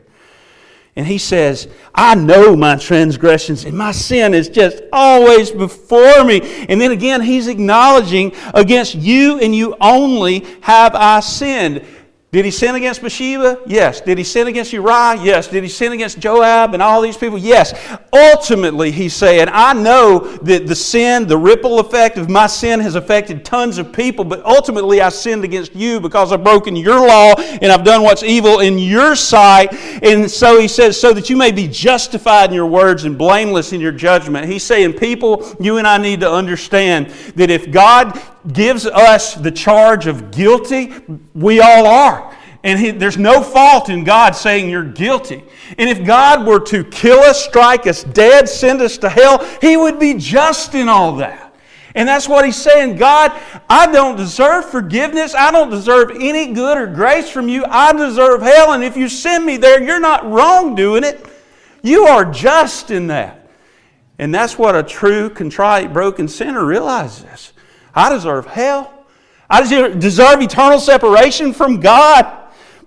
[0.96, 6.66] And he says, I know my transgressions and my sin is just always before me.
[6.68, 11.86] And then again, he's acknowledging against you and you only have I sinned.
[12.32, 13.60] Did he sin against Bathsheba?
[13.68, 14.00] Yes.
[14.00, 15.22] Did he sin against Uriah?
[15.22, 15.50] Yes.
[15.50, 17.38] Did he sin against Joab and all these people?
[17.38, 17.74] Yes.
[18.14, 22.96] Ultimately, he's saying, I know that the sin, the ripple effect of my sin has
[22.96, 27.34] affected tons of people, but ultimately I sinned against you because I've broken your law
[27.36, 29.74] and I've done what's evil in your sight.
[30.02, 33.74] And so he says, so that you may be justified in your words and blameless
[33.74, 34.48] in your judgment.
[34.48, 38.18] He's saying, people, you and I need to understand that if God
[38.52, 40.94] gives us the charge of guilty,
[41.34, 42.36] we all are.
[42.64, 45.44] And he, there's no fault in God saying you're guilty.
[45.78, 49.78] And if God were to kill us, strike us dead, send us to hell, He
[49.78, 51.56] would be just in all that.
[51.96, 53.32] And that's what He's saying God,
[53.68, 55.34] I don't deserve forgiveness.
[55.34, 57.66] I don't deserve any good or grace from you.
[57.66, 58.74] I deserve hell.
[58.74, 61.26] And if you send me there, you're not wrong doing it.
[61.82, 63.50] You are just in that.
[64.20, 67.51] And that's what a true, contrite, broken sinner realizes.
[67.94, 69.06] I deserve hell.
[69.50, 72.38] I deserve eternal separation from God.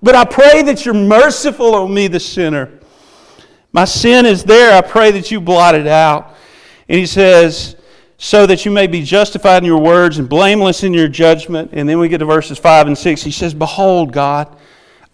[0.03, 2.79] But I pray that you're merciful on me, the sinner.
[3.73, 4.77] My sin is there.
[4.77, 6.35] I pray that you blot it out.
[6.89, 7.77] And he says,
[8.19, 11.71] so that you may be justified in your words and blameless in your judgment.
[11.73, 13.23] And then we get to verses 5 and 6.
[13.23, 14.57] He says, Behold, God,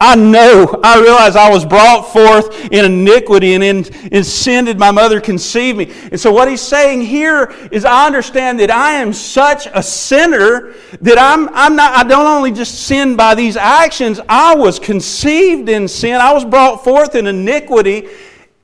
[0.02, 4.78] I know, I realize I was brought forth in iniquity and in, in sin did
[4.78, 5.92] my mother conceive me.
[6.10, 10.72] And so what he's saying here is I understand that I am such a sinner
[11.02, 15.68] that I'm, I'm not, I don't only just sin by these actions, I was conceived
[15.68, 16.14] in sin.
[16.14, 18.08] I was brought forth in iniquity.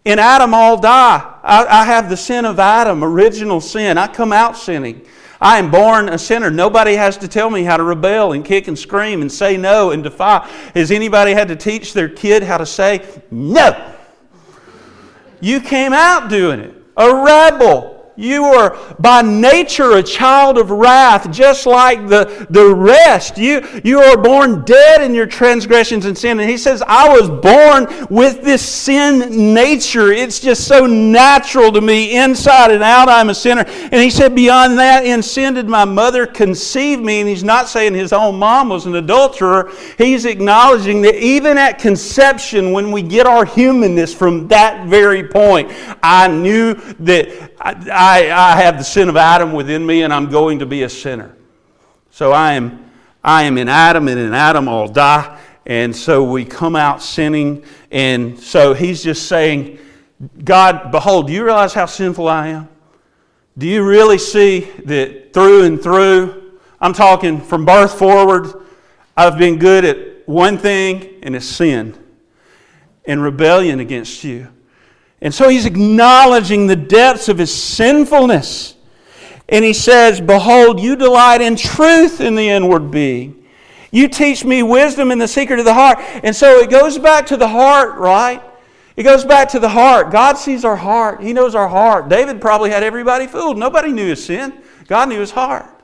[0.06, 1.34] In Adam all die.
[1.42, 3.98] I, I have the sin of Adam, original sin.
[3.98, 5.04] I come out sinning.
[5.40, 6.50] I am born a sinner.
[6.50, 9.90] Nobody has to tell me how to rebel and kick and scream and say no
[9.90, 10.48] and defy.
[10.74, 13.94] Has anybody had to teach their kid how to say no?
[15.40, 16.74] You came out doing it.
[16.96, 17.95] A rebel.
[18.16, 23.36] You are by nature a child of wrath, just like the, the rest.
[23.36, 26.40] You, you are born dead in your transgressions and sin.
[26.40, 30.12] And he says, I was born with this sin nature.
[30.12, 32.16] It's just so natural to me.
[32.16, 33.64] Inside and out, I'm a sinner.
[33.66, 37.20] And he said, Beyond that, in sin did my mother conceive me.
[37.20, 39.70] And he's not saying his own mom was an adulterer.
[39.98, 45.70] He's acknowledging that even at conception, when we get our humanness from that very point,
[46.02, 47.72] I knew that I,
[48.14, 51.36] have the sin of Adam within me and I'm going to be a sinner.
[52.10, 52.90] So I am,
[53.22, 55.38] I am in Adam and in Adam I'll die.
[55.66, 57.64] And so we come out sinning.
[57.90, 59.78] And so he's just saying,
[60.44, 62.68] God, behold, do you realize how sinful I am?
[63.58, 68.52] Do you really see that through and through, I'm talking from birth forward,
[69.16, 71.98] I've been good at one thing and it's sin
[73.06, 74.48] and rebellion against you.
[75.20, 78.76] And so he's acknowledging the depths of his sinfulness.
[79.48, 83.44] And he says, Behold, you delight in truth in the inward being.
[83.90, 85.98] You teach me wisdom in the secret of the heart.
[86.22, 88.42] And so it goes back to the heart, right?
[88.96, 90.10] It goes back to the heart.
[90.10, 92.08] God sees our heart, He knows our heart.
[92.08, 93.58] David probably had everybody fooled.
[93.58, 95.75] Nobody knew his sin, God knew his heart.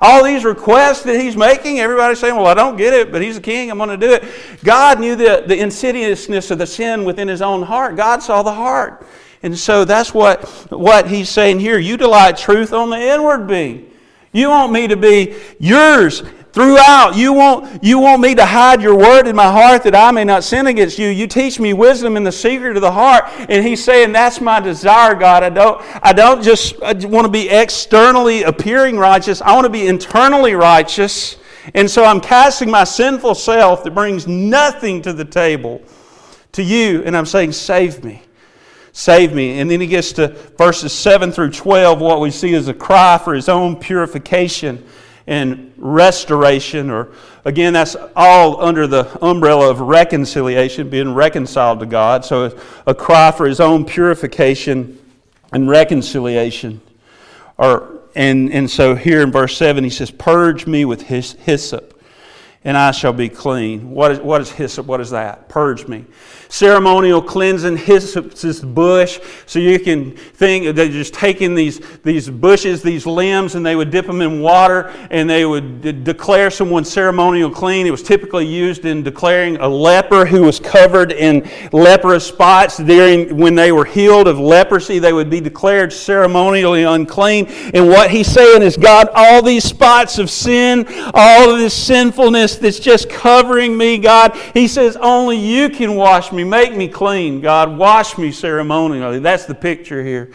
[0.00, 3.36] All these requests that he's making, everybody's saying, Well, I don't get it, but he's
[3.36, 4.24] a king, I'm going to do it.
[4.62, 7.96] God knew the, the insidiousness of the sin within his own heart.
[7.96, 9.06] God saw the heart.
[9.42, 11.78] And so that's what, what he's saying here.
[11.78, 13.92] You delight truth on the inward being.
[14.32, 16.22] You want me to be yours
[16.56, 17.14] throughout.
[17.14, 20.24] You want, you want me to hide your word in my heart that I may
[20.24, 21.08] not sin against you.
[21.08, 23.24] You teach me wisdom in the secret of the heart.
[23.50, 25.42] And he's saying, That's my desire, God.
[25.42, 29.86] I don't, I don't just want to be externally appearing righteous, I want to be
[29.86, 31.36] internally righteous.
[31.74, 35.82] And so I'm casting my sinful self that brings nothing to the table
[36.52, 37.02] to you.
[37.04, 38.22] And I'm saying, Save me.
[38.92, 39.60] Save me.
[39.60, 42.00] And then he gets to verses 7 through 12.
[42.00, 44.82] What we see is a cry for his own purification
[45.26, 47.08] and restoration, or
[47.44, 52.24] again, that's all under the umbrella of reconciliation, being reconciled to God.
[52.24, 52.56] So
[52.86, 54.98] a cry for his own purification
[55.52, 56.80] and reconciliation.
[57.58, 61.95] Or, and, and so here in verse 7, he says, Purge me with his, hyssop,
[62.66, 63.92] and I shall be clean.
[63.92, 64.86] What is, what is hyssop?
[64.86, 65.48] What is that?
[65.48, 66.04] Purge me
[66.48, 69.20] ceremonial cleansing hyssop this bush.
[69.46, 73.90] So you can think they're just taking these, these bushes, these limbs, and they would
[73.90, 77.86] dip them in water and they would de- declare someone ceremonial clean.
[77.86, 82.76] It was typically used in declaring a leper who was covered in leprous spots.
[82.78, 87.46] During, when they were healed of leprosy, they would be declared ceremonially unclean.
[87.74, 92.55] And what he's saying is, God, all these spots of sin, all of this sinfulness
[92.58, 97.40] that's just covering me, God, he says, only you can wash me make me clean,
[97.40, 97.76] God.
[97.76, 99.18] Wash me ceremonially.
[99.18, 100.32] That's the picture here.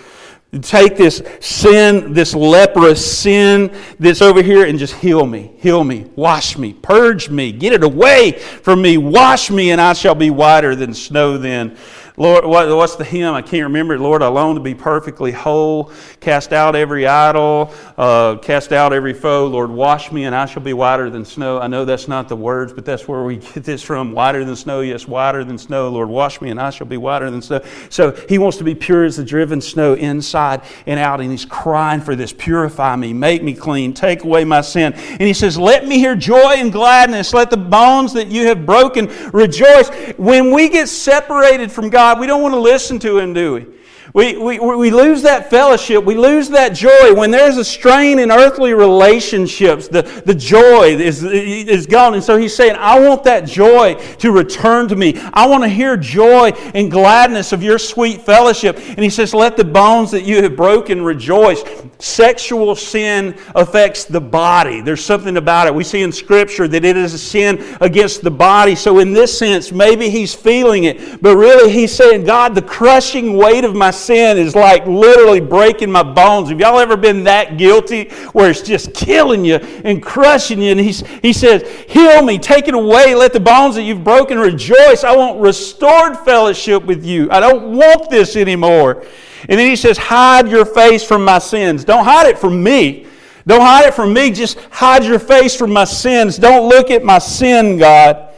[0.62, 6.12] Take this sin, this leprous sin that's over here, and just heal me, heal me,
[6.18, 10.30] wash me, purge me, get it away from me, wash me, and I shall be
[10.30, 11.78] whiter than snow then.
[12.18, 13.34] Lord, what, what's the hymn?
[13.34, 14.00] I can't remember it.
[14.00, 15.92] Lord, I long to be perfectly whole.
[16.20, 19.48] Cast out every idol, uh, cast out every foe.
[19.48, 21.60] Lord, wash me and I shall be whiter than snow.
[21.60, 24.12] I know that's not the words, but that's where we get this from.
[24.12, 25.90] Whiter than snow, yes, whiter than snow.
[25.90, 27.62] Lord, wash me and I shall be whiter than snow.
[27.90, 31.22] So he wants to be pure as the driven snow inside and out.
[31.22, 32.34] And he's crying for this.
[32.34, 34.94] Purify me, make me clean, take away my sin.
[34.94, 37.34] And he says, Let me hear joy and gladness.
[37.34, 39.90] Let the bones that you have broken rejoice.
[40.18, 43.54] When we get separated from God, God, we don't want to listen to Him, do
[43.54, 43.68] we?
[44.16, 46.04] We, we, we lose that fellowship.
[46.04, 47.14] We lose that joy.
[47.14, 52.16] When there's a strain in earthly relationships, the, the joy is, is gone.
[52.16, 55.14] And so he's saying, I want that joy to return to me.
[55.32, 58.78] I want to hear joy and gladness of your sweet fellowship.
[58.78, 61.62] And he says, Let the bones that you have broken rejoice.
[62.02, 64.82] Sexual sin affects the body.
[64.82, 65.76] There's something about it.
[65.76, 68.74] We see in Scripture that it is a sin against the body.
[68.74, 71.22] So, in this sense, maybe he's feeling it.
[71.22, 75.92] But really, he's saying, God, the crushing weight of my sin is like literally breaking
[75.92, 76.50] my bones.
[76.50, 80.72] Have y'all ever been that guilty where it's just killing you and crushing you?
[80.72, 84.40] And he's, he says, Heal me, take it away, let the bones that you've broken
[84.40, 85.04] rejoice.
[85.04, 87.30] I want restored fellowship with you.
[87.30, 89.06] I don't want this anymore.
[89.50, 91.84] And then he says, Hide your face from my sins.
[91.84, 93.08] Don't hide it from me.
[93.48, 94.32] Don't hide it from me.
[94.32, 96.38] Just hide your face from my sins.
[96.38, 98.32] Don't look at my sin, God.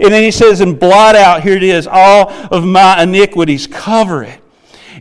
[0.00, 3.66] And then he says, and blot out, here it is, all of my iniquities.
[3.66, 4.40] Cover it.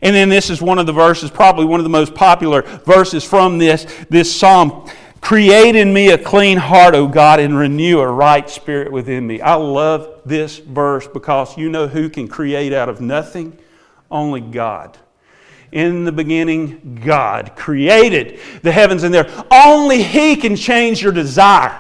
[0.02, 3.24] And then this is one of the verses, probably one of the most popular verses
[3.24, 4.90] from this, this psalm.
[5.22, 9.42] Create in me a clean heart, O God, and renew a right spirit within me.
[9.42, 13.58] I love this verse because you know who can create out of nothing?
[14.10, 14.98] Only God.
[15.72, 19.48] In the beginning, God created the heavens and the earth.
[19.52, 21.78] Only He can change your desire.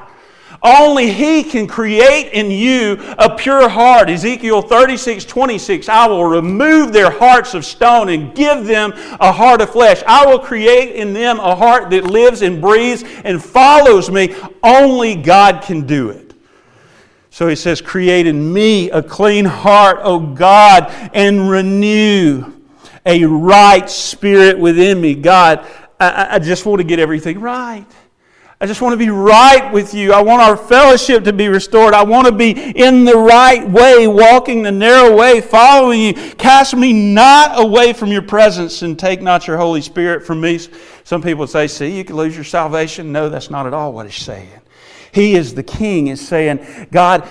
[0.62, 4.10] Only He can create in you a pure heart.
[4.10, 5.90] Ezekiel 36, 26.
[5.90, 10.04] I will remove their hearts of stone and give them a heart of flesh.
[10.06, 14.36] I will create in them a heart that lives and breathes and follows me.
[14.62, 16.34] Only God can do it.
[17.32, 22.59] So he says, Create in me a clean heart, O God, and renew
[23.10, 25.16] a right spirit within me.
[25.16, 25.66] God,
[26.00, 27.86] I, I just want to get everything right.
[28.62, 30.12] I just want to be right with you.
[30.12, 31.94] I want our fellowship to be restored.
[31.94, 36.14] I want to be in the right way, walking the narrow way, following you.
[36.14, 40.60] Cast me not away from your presence and take not your Holy Spirit from me.
[41.06, 43.14] Some people say, see, you can lose your salvation.
[43.14, 44.50] No, that's not at all what he's saying.
[45.14, 47.30] He is the king, is saying, God,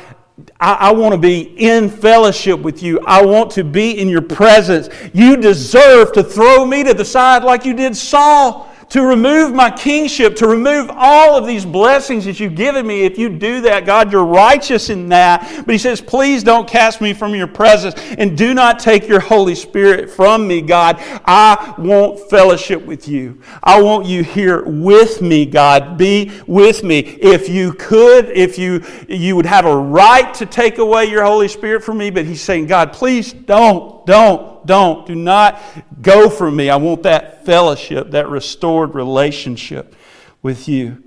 [0.61, 3.01] I, I, want to be in fellowship with you.
[3.07, 4.89] I want to be in your presence.
[5.13, 9.71] You deserve to throw me to the side like you did Saul to remove my
[9.71, 13.03] kingship, to remove all of these blessings that you've given me.
[13.03, 15.65] If you do that, God, you're righteous in that.
[15.67, 19.21] But He says, please don't cast me from your presence and do not take your
[19.21, 20.97] Holy Spirit from me, God.
[21.25, 23.41] I want fellowship with you.
[23.63, 25.99] I want you here with me, God.
[25.99, 26.99] Be with me.
[26.99, 31.49] If you could, if you, you would have a right to take away your Holy
[31.49, 35.07] Spirit from me, but He's saying, God, please don't, don't don't.
[35.07, 35.61] Do not
[36.01, 36.71] go from me.
[36.71, 39.97] I want that fellowship, that restored relationship
[40.43, 41.03] with you.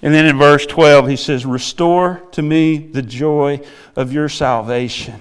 [0.00, 3.60] And then in verse 12, he says, Restore to me the joy
[3.96, 5.20] of your salvation.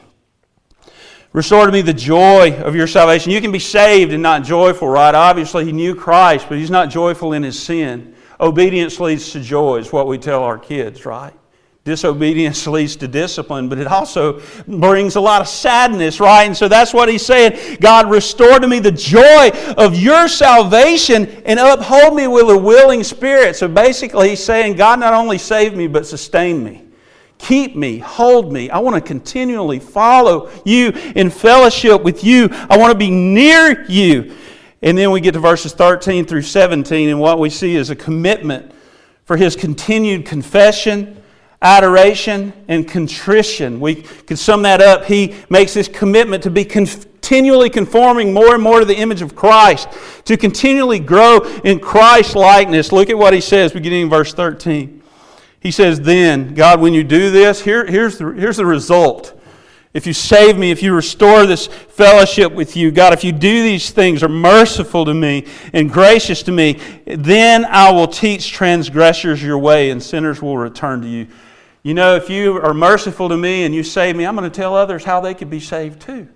[1.32, 3.32] Restore to me the joy of your salvation.
[3.32, 5.16] You can be saved and not joyful, right?
[5.16, 8.14] Obviously, he knew Christ, but he's not joyful in his sin.
[8.40, 11.34] Obedience leads to joy, is what we tell our kids, right?
[11.86, 16.44] Disobedience leads to discipline, but it also brings a lot of sadness, right?
[16.44, 17.78] And so that's what he's saying.
[17.82, 23.04] God, restore to me the joy of your salvation and uphold me with a willing
[23.04, 23.58] spirit.
[23.58, 26.86] So basically, he's saying, God, not only save me, but sustain me.
[27.38, 28.70] Keep me, hold me.
[28.70, 32.48] I want to continually follow you in fellowship with you.
[32.70, 34.34] I want to be near you.
[34.82, 37.96] And then we get to verses 13 through 17, and what we see is a
[37.96, 38.72] commitment
[39.26, 41.22] for his continued confession
[41.64, 43.80] adoration, and contrition.
[43.80, 45.06] We could sum that up.
[45.06, 49.34] He makes this commitment to be continually conforming more and more to the image of
[49.34, 49.88] Christ,
[50.26, 52.92] to continually grow in Christ likeness.
[52.92, 55.02] Look at what he says beginning in verse 13.
[55.62, 59.40] He says, Then, God, when you do this, here, here's, the, here's the result.
[59.94, 63.62] If you save me, if you restore this fellowship with you, God, if you do
[63.62, 69.42] these things, are merciful to me and gracious to me, then I will teach transgressors
[69.42, 71.28] your way and sinners will return to you.
[71.84, 74.56] You know, if you are merciful to me and you save me, I'm going to
[74.56, 76.30] tell others how they could be saved too.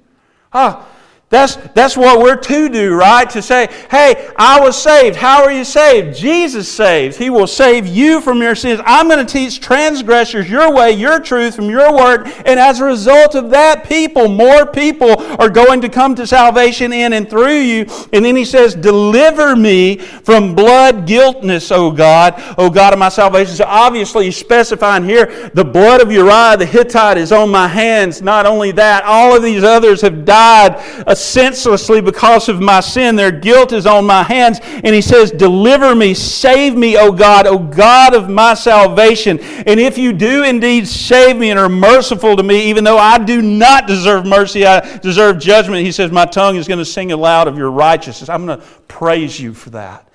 [0.51, 0.85] Ah,
[1.29, 3.29] that's, that's what we're to do, right?
[3.31, 5.17] To say, hey, I was saved.
[5.17, 6.17] How are you saved?
[6.17, 7.17] Jesus saves.
[7.17, 8.79] He will save you from your sins.
[8.85, 12.27] I'm going to teach transgressors your way, your truth from your word.
[12.45, 16.93] And as a result of that, people, more people are going to come to salvation
[16.93, 17.87] in and through you.
[18.13, 23.09] And then he says, Deliver me from blood guiltness, O God, O God of my
[23.09, 23.53] salvation.
[23.53, 28.21] So obviously, he's specifying here the blood of Uriah the Hittite is on my hands.
[28.21, 30.77] Not only that, all of these others have died
[31.17, 33.15] senselessly because of my sin.
[33.15, 34.59] Their guilt is on my hands.
[34.61, 39.39] And he says, Deliver me, save me, O God, O God of my salvation.
[39.39, 43.17] And if you do indeed save me and are merciful to me, even though I
[43.17, 47.11] do not deserve mercy, I deserve judgment, he says, My tongue is going to sing
[47.11, 48.29] aloud of your righteousness.
[48.29, 50.07] I'm going to praise you for that.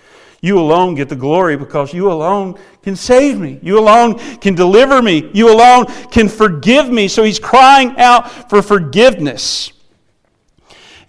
[0.45, 3.61] You alone get the glory because you alone can save me.
[3.63, 5.31] You alone can deliver me.
[5.33, 7.07] You alone can forgive me.
[7.07, 9.72] So he's crying out for forgiveness.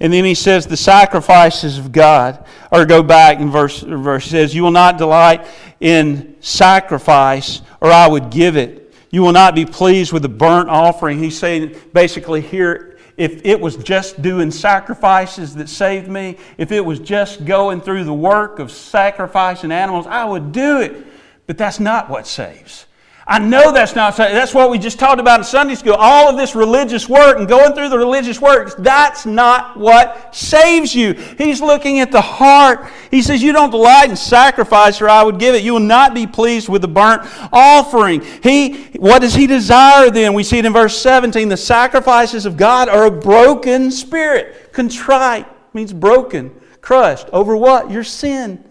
[0.04, 4.54] And then he says, the sacrifices of God, or go back in verse, verse says,
[4.54, 5.48] You will not delight
[5.80, 8.94] in sacrifice, or I would give it.
[9.12, 11.20] You will not be pleased with the burnt offering.
[11.20, 16.82] He's saying basically here, if it was just doing sacrifices that saved me, if it
[16.82, 21.08] was just going through the work of sacrificing animals, I would do it.
[21.48, 22.88] But that's not what saves.
[23.26, 25.94] I know that's not, that's what we just talked about in Sunday school.
[25.94, 30.94] All of this religious work and going through the religious works, that's not what saves
[30.94, 31.14] you.
[31.14, 32.86] He's looking at the heart.
[33.12, 35.64] He says, You don't delight in sacrifice, or I would give it.
[35.64, 37.22] You will not be pleased with the burnt
[37.54, 38.22] offering.
[38.42, 40.34] He, what does he desire then?
[40.34, 41.48] We see it in verse 17.
[41.48, 44.74] The sacrifices of God are a broken spirit.
[44.74, 46.52] Contrite means broken,
[46.82, 47.30] crushed.
[47.32, 47.90] Over what?
[47.90, 48.66] Your sin.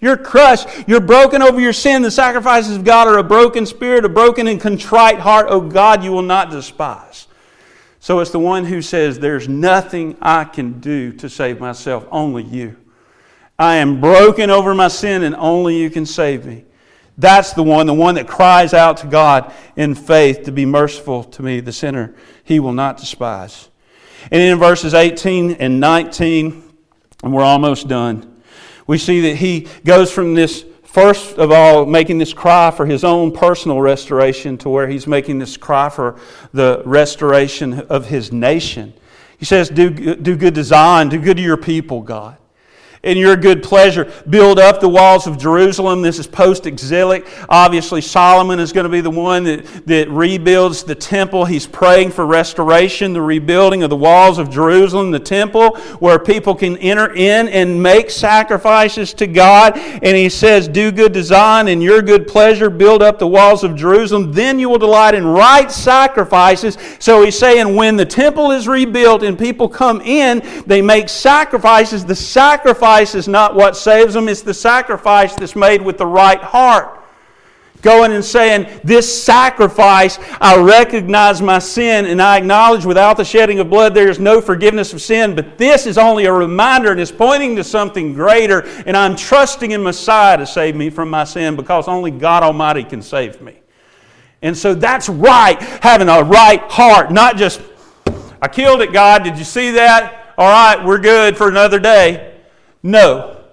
[0.00, 0.68] You're crushed.
[0.86, 2.02] You're broken over your sin.
[2.02, 5.46] The sacrifices of God are a broken spirit, a broken and contrite heart.
[5.48, 7.26] Oh God, you will not despise.
[8.00, 12.44] So it's the one who says, There's nothing I can do to save myself, only
[12.44, 12.76] you.
[13.58, 16.64] I am broken over my sin, and only you can save me.
[17.16, 21.24] That's the one, the one that cries out to God in faith to be merciful
[21.24, 22.14] to me, the sinner.
[22.44, 23.68] He will not despise.
[24.30, 26.62] And in verses 18 and 19,
[27.24, 28.37] and we're almost done,
[28.88, 33.04] we see that he goes from this, first of all, making this cry for his
[33.04, 36.18] own personal restoration to where he's making this cry for
[36.52, 38.92] the restoration of his nation.
[39.38, 42.36] He says, Do, do good to Zion, do good to your people, God
[43.08, 44.12] in your good pleasure.
[44.28, 46.02] Build up the walls of Jerusalem.
[46.02, 47.26] This is post exilic.
[47.48, 51.46] Obviously, Solomon is going to be the one that, that rebuilds the temple.
[51.46, 56.54] He's praying for restoration, the rebuilding of the walls of Jerusalem, the temple, where people
[56.54, 59.78] can enter in and make sacrifices to God.
[59.78, 62.68] And he says, Do good to Zion in your good pleasure.
[62.68, 64.32] Build up the walls of Jerusalem.
[64.32, 66.76] Then you will delight in right sacrifices.
[66.98, 72.04] So he's saying, when the temple is rebuilt and people come in, they make sacrifices.
[72.04, 76.06] The sacrifice sacrifice is not what saves them, it's the sacrifice that's made with the
[76.06, 76.94] right heart.
[77.80, 83.60] Going and saying, This sacrifice, I recognize my sin and I acknowledge without the shedding
[83.60, 85.36] of blood there is no forgiveness of sin.
[85.36, 88.66] But this is only a reminder and is pointing to something greater.
[88.84, 92.82] And I'm trusting in Messiah to save me from my sin because only God Almighty
[92.82, 93.60] can save me.
[94.42, 97.60] And so that's right, having a right heart, not just,
[98.42, 99.22] I killed it, God.
[99.22, 100.34] Did you see that?
[100.36, 102.37] All right, we're good for another day.
[102.82, 103.44] No.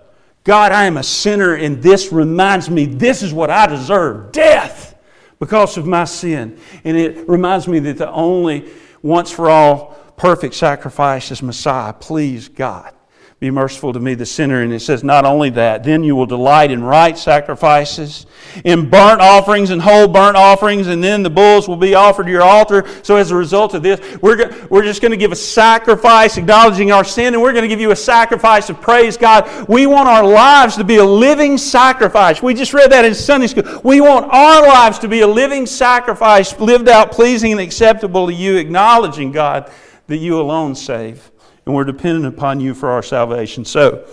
[0.44, 4.96] God, I am a sinner, and this reminds me this is what I deserve death
[5.40, 6.60] because of my sin.
[6.84, 8.70] And it reminds me that the only
[9.02, 11.94] once for all perfect sacrifice is Messiah.
[11.94, 12.94] Please, God.
[13.38, 14.62] Be merciful to me, the sinner.
[14.62, 18.26] And it says, not only that, then you will delight in right sacrifices,
[18.64, 22.32] in burnt offerings and whole burnt offerings, and then the bulls will be offered to
[22.32, 22.88] your altar.
[23.04, 26.94] So, as a result of this, we're, we're just going to give a sacrifice acknowledging
[26.94, 29.68] our sin, and we're going to give you a sacrifice of praise, God.
[29.68, 32.42] We want our lives to be a living sacrifice.
[32.42, 33.82] We just read that in Sunday school.
[33.84, 38.34] We want our lives to be a living sacrifice, lived out pleasing and acceptable to
[38.34, 39.70] you, acknowledging, God,
[40.08, 41.32] that you alone save
[41.66, 43.66] and we're dependent upon you for our salvation.
[43.66, 44.07] So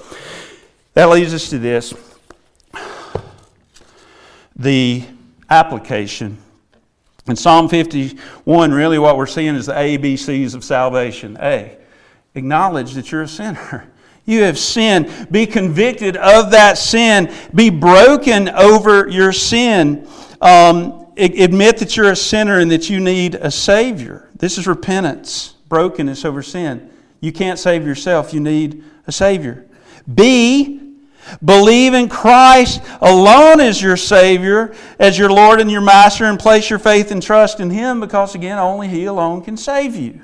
[0.94, 1.94] that leads us to this
[4.56, 5.04] the
[5.48, 6.38] application.
[7.26, 11.36] In Psalm 51, really what we're seeing is the ABCs of salvation.
[11.40, 11.76] A,
[12.34, 13.88] acknowledge that you're a sinner.
[14.24, 15.32] You have sinned.
[15.32, 17.34] Be convicted of that sin.
[17.52, 20.06] Be broken over your sin.
[20.40, 24.30] Um, admit that you're a sinner and that you need a Savior.
[24.36, 26.91] This is repentance, brokenness over sin.
[27.22, 29.64] You can't save yourself, you need a Savior.
[30.12, 30.96] B,
[31.42, 36.68] believe in Christ alone as your Savior, as your Lord and your Master, and place
[36.68, 40.20] your faith and trust in Him because, again, only He alone can save you.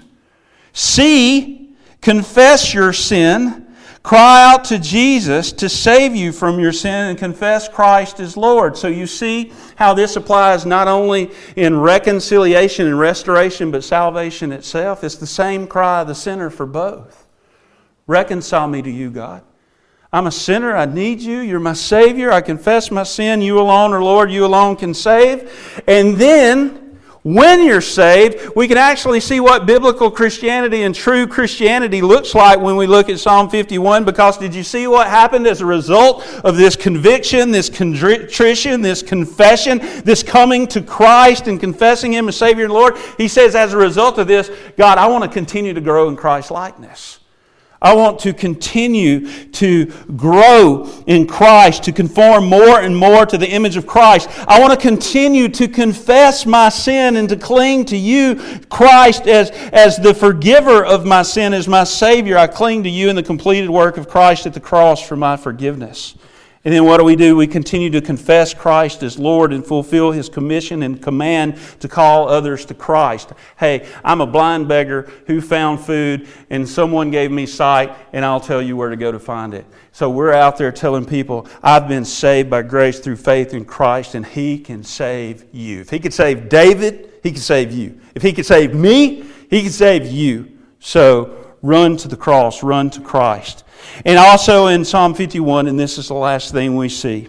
[0.72, 1.70] C,
[2.00, 3.67] confess your sin
[4.02, 8.76] Cry out to Jesus to save you from your sin and confess Christ as Lord.
[8.76, 15.04] So you see how this applies not only in reconciliation and restoration, but salvation itself.
[15.04, 17.26] It's the same cry of the sinner for both.
[18.06, 19.42] Reconcile me to you, God.
[20.10, 20.74] I'm a sinner.
[20.74, 21.40] I need you.
[21.40, 22.32] You're my Savior.
[22.32, 23.42] I confess my sin.
[23.42, 24.30] You alone are Lord.
[24.30, 25.82] You alone can save.
[25.86, 26.87] And then
[27.22, 32.60] when you're saved, we can actually see what biblical Christianity and true Christianity looks like
[32.60, 34.04] when we look at Psalm 51.
[34.04, 39.02] Because did you see what happened as a result of this conviction, this contrition, this
[39.02, 42.96] confession, this coming to Christ and confessing Him as Savior and Lord?
[43.16, 46.16] He says, as a result of this, God, I want to continue to grow in
[46.16, 47.17] Christ likeness.
[47.80, 53.48] I want to continue to grow in Christ, to conform more and more to the
[53.48, 54.28] image of Christ.
[54.48, 58.36] I want to continue to confess my sin and to cling to you,
[58.68, 62.36] Christ, as, as the forgiver of my sin, as my Savior.
[62.36, 65.36] I cling to you in the completed work of Christ at the cross for my
[65.36, 66.16] forgiveness.
[66.64, 67.36] And then what do we do?
[67.36, 72.28] We continue to confess Christ as Lord and fulfill His commission and command to call
[72.28, 73.32] others to Christ.
[73.58, 78.40] Hey, I'm a blind beggar who found food and someone gave me sight, and I'll
[78.40, 79.66] tell you where to go to find it.
[79.92, 84.16] So we're out there telling people, I've been saved by grace through faith in Christ,
[84.16, 85.80] and He can save you.
[85.80, 88.00] If He could save David, He can save you.
[88.16, 90.58] If He could save me, He can save you.
[90.80, 93.64] So run to the cross, run to Christ.
[94.04, 97.28] And also in Psalm 51, and this is the last thing we see,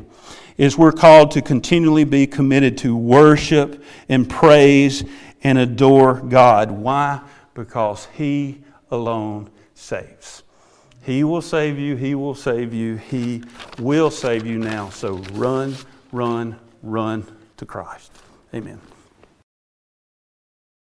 [0.57, 5.03] is we're called to continually be committed to worship and praise
[5.43, 6.71] and adore God.
[6.71, 7.21] Why?
[7.53, 10.43] Because He alone saves.
[11.01, 11.95] He will save you.
[11.95, 12.97] He will save you.
[12.97, 13.43] He
[13.79, 14.89] will save you now.
[14.89, 15.75] So run,
[16.11, 17.25] run, run
[17.57, 18.11] to Christ.
[18.53, 18.79] Amen.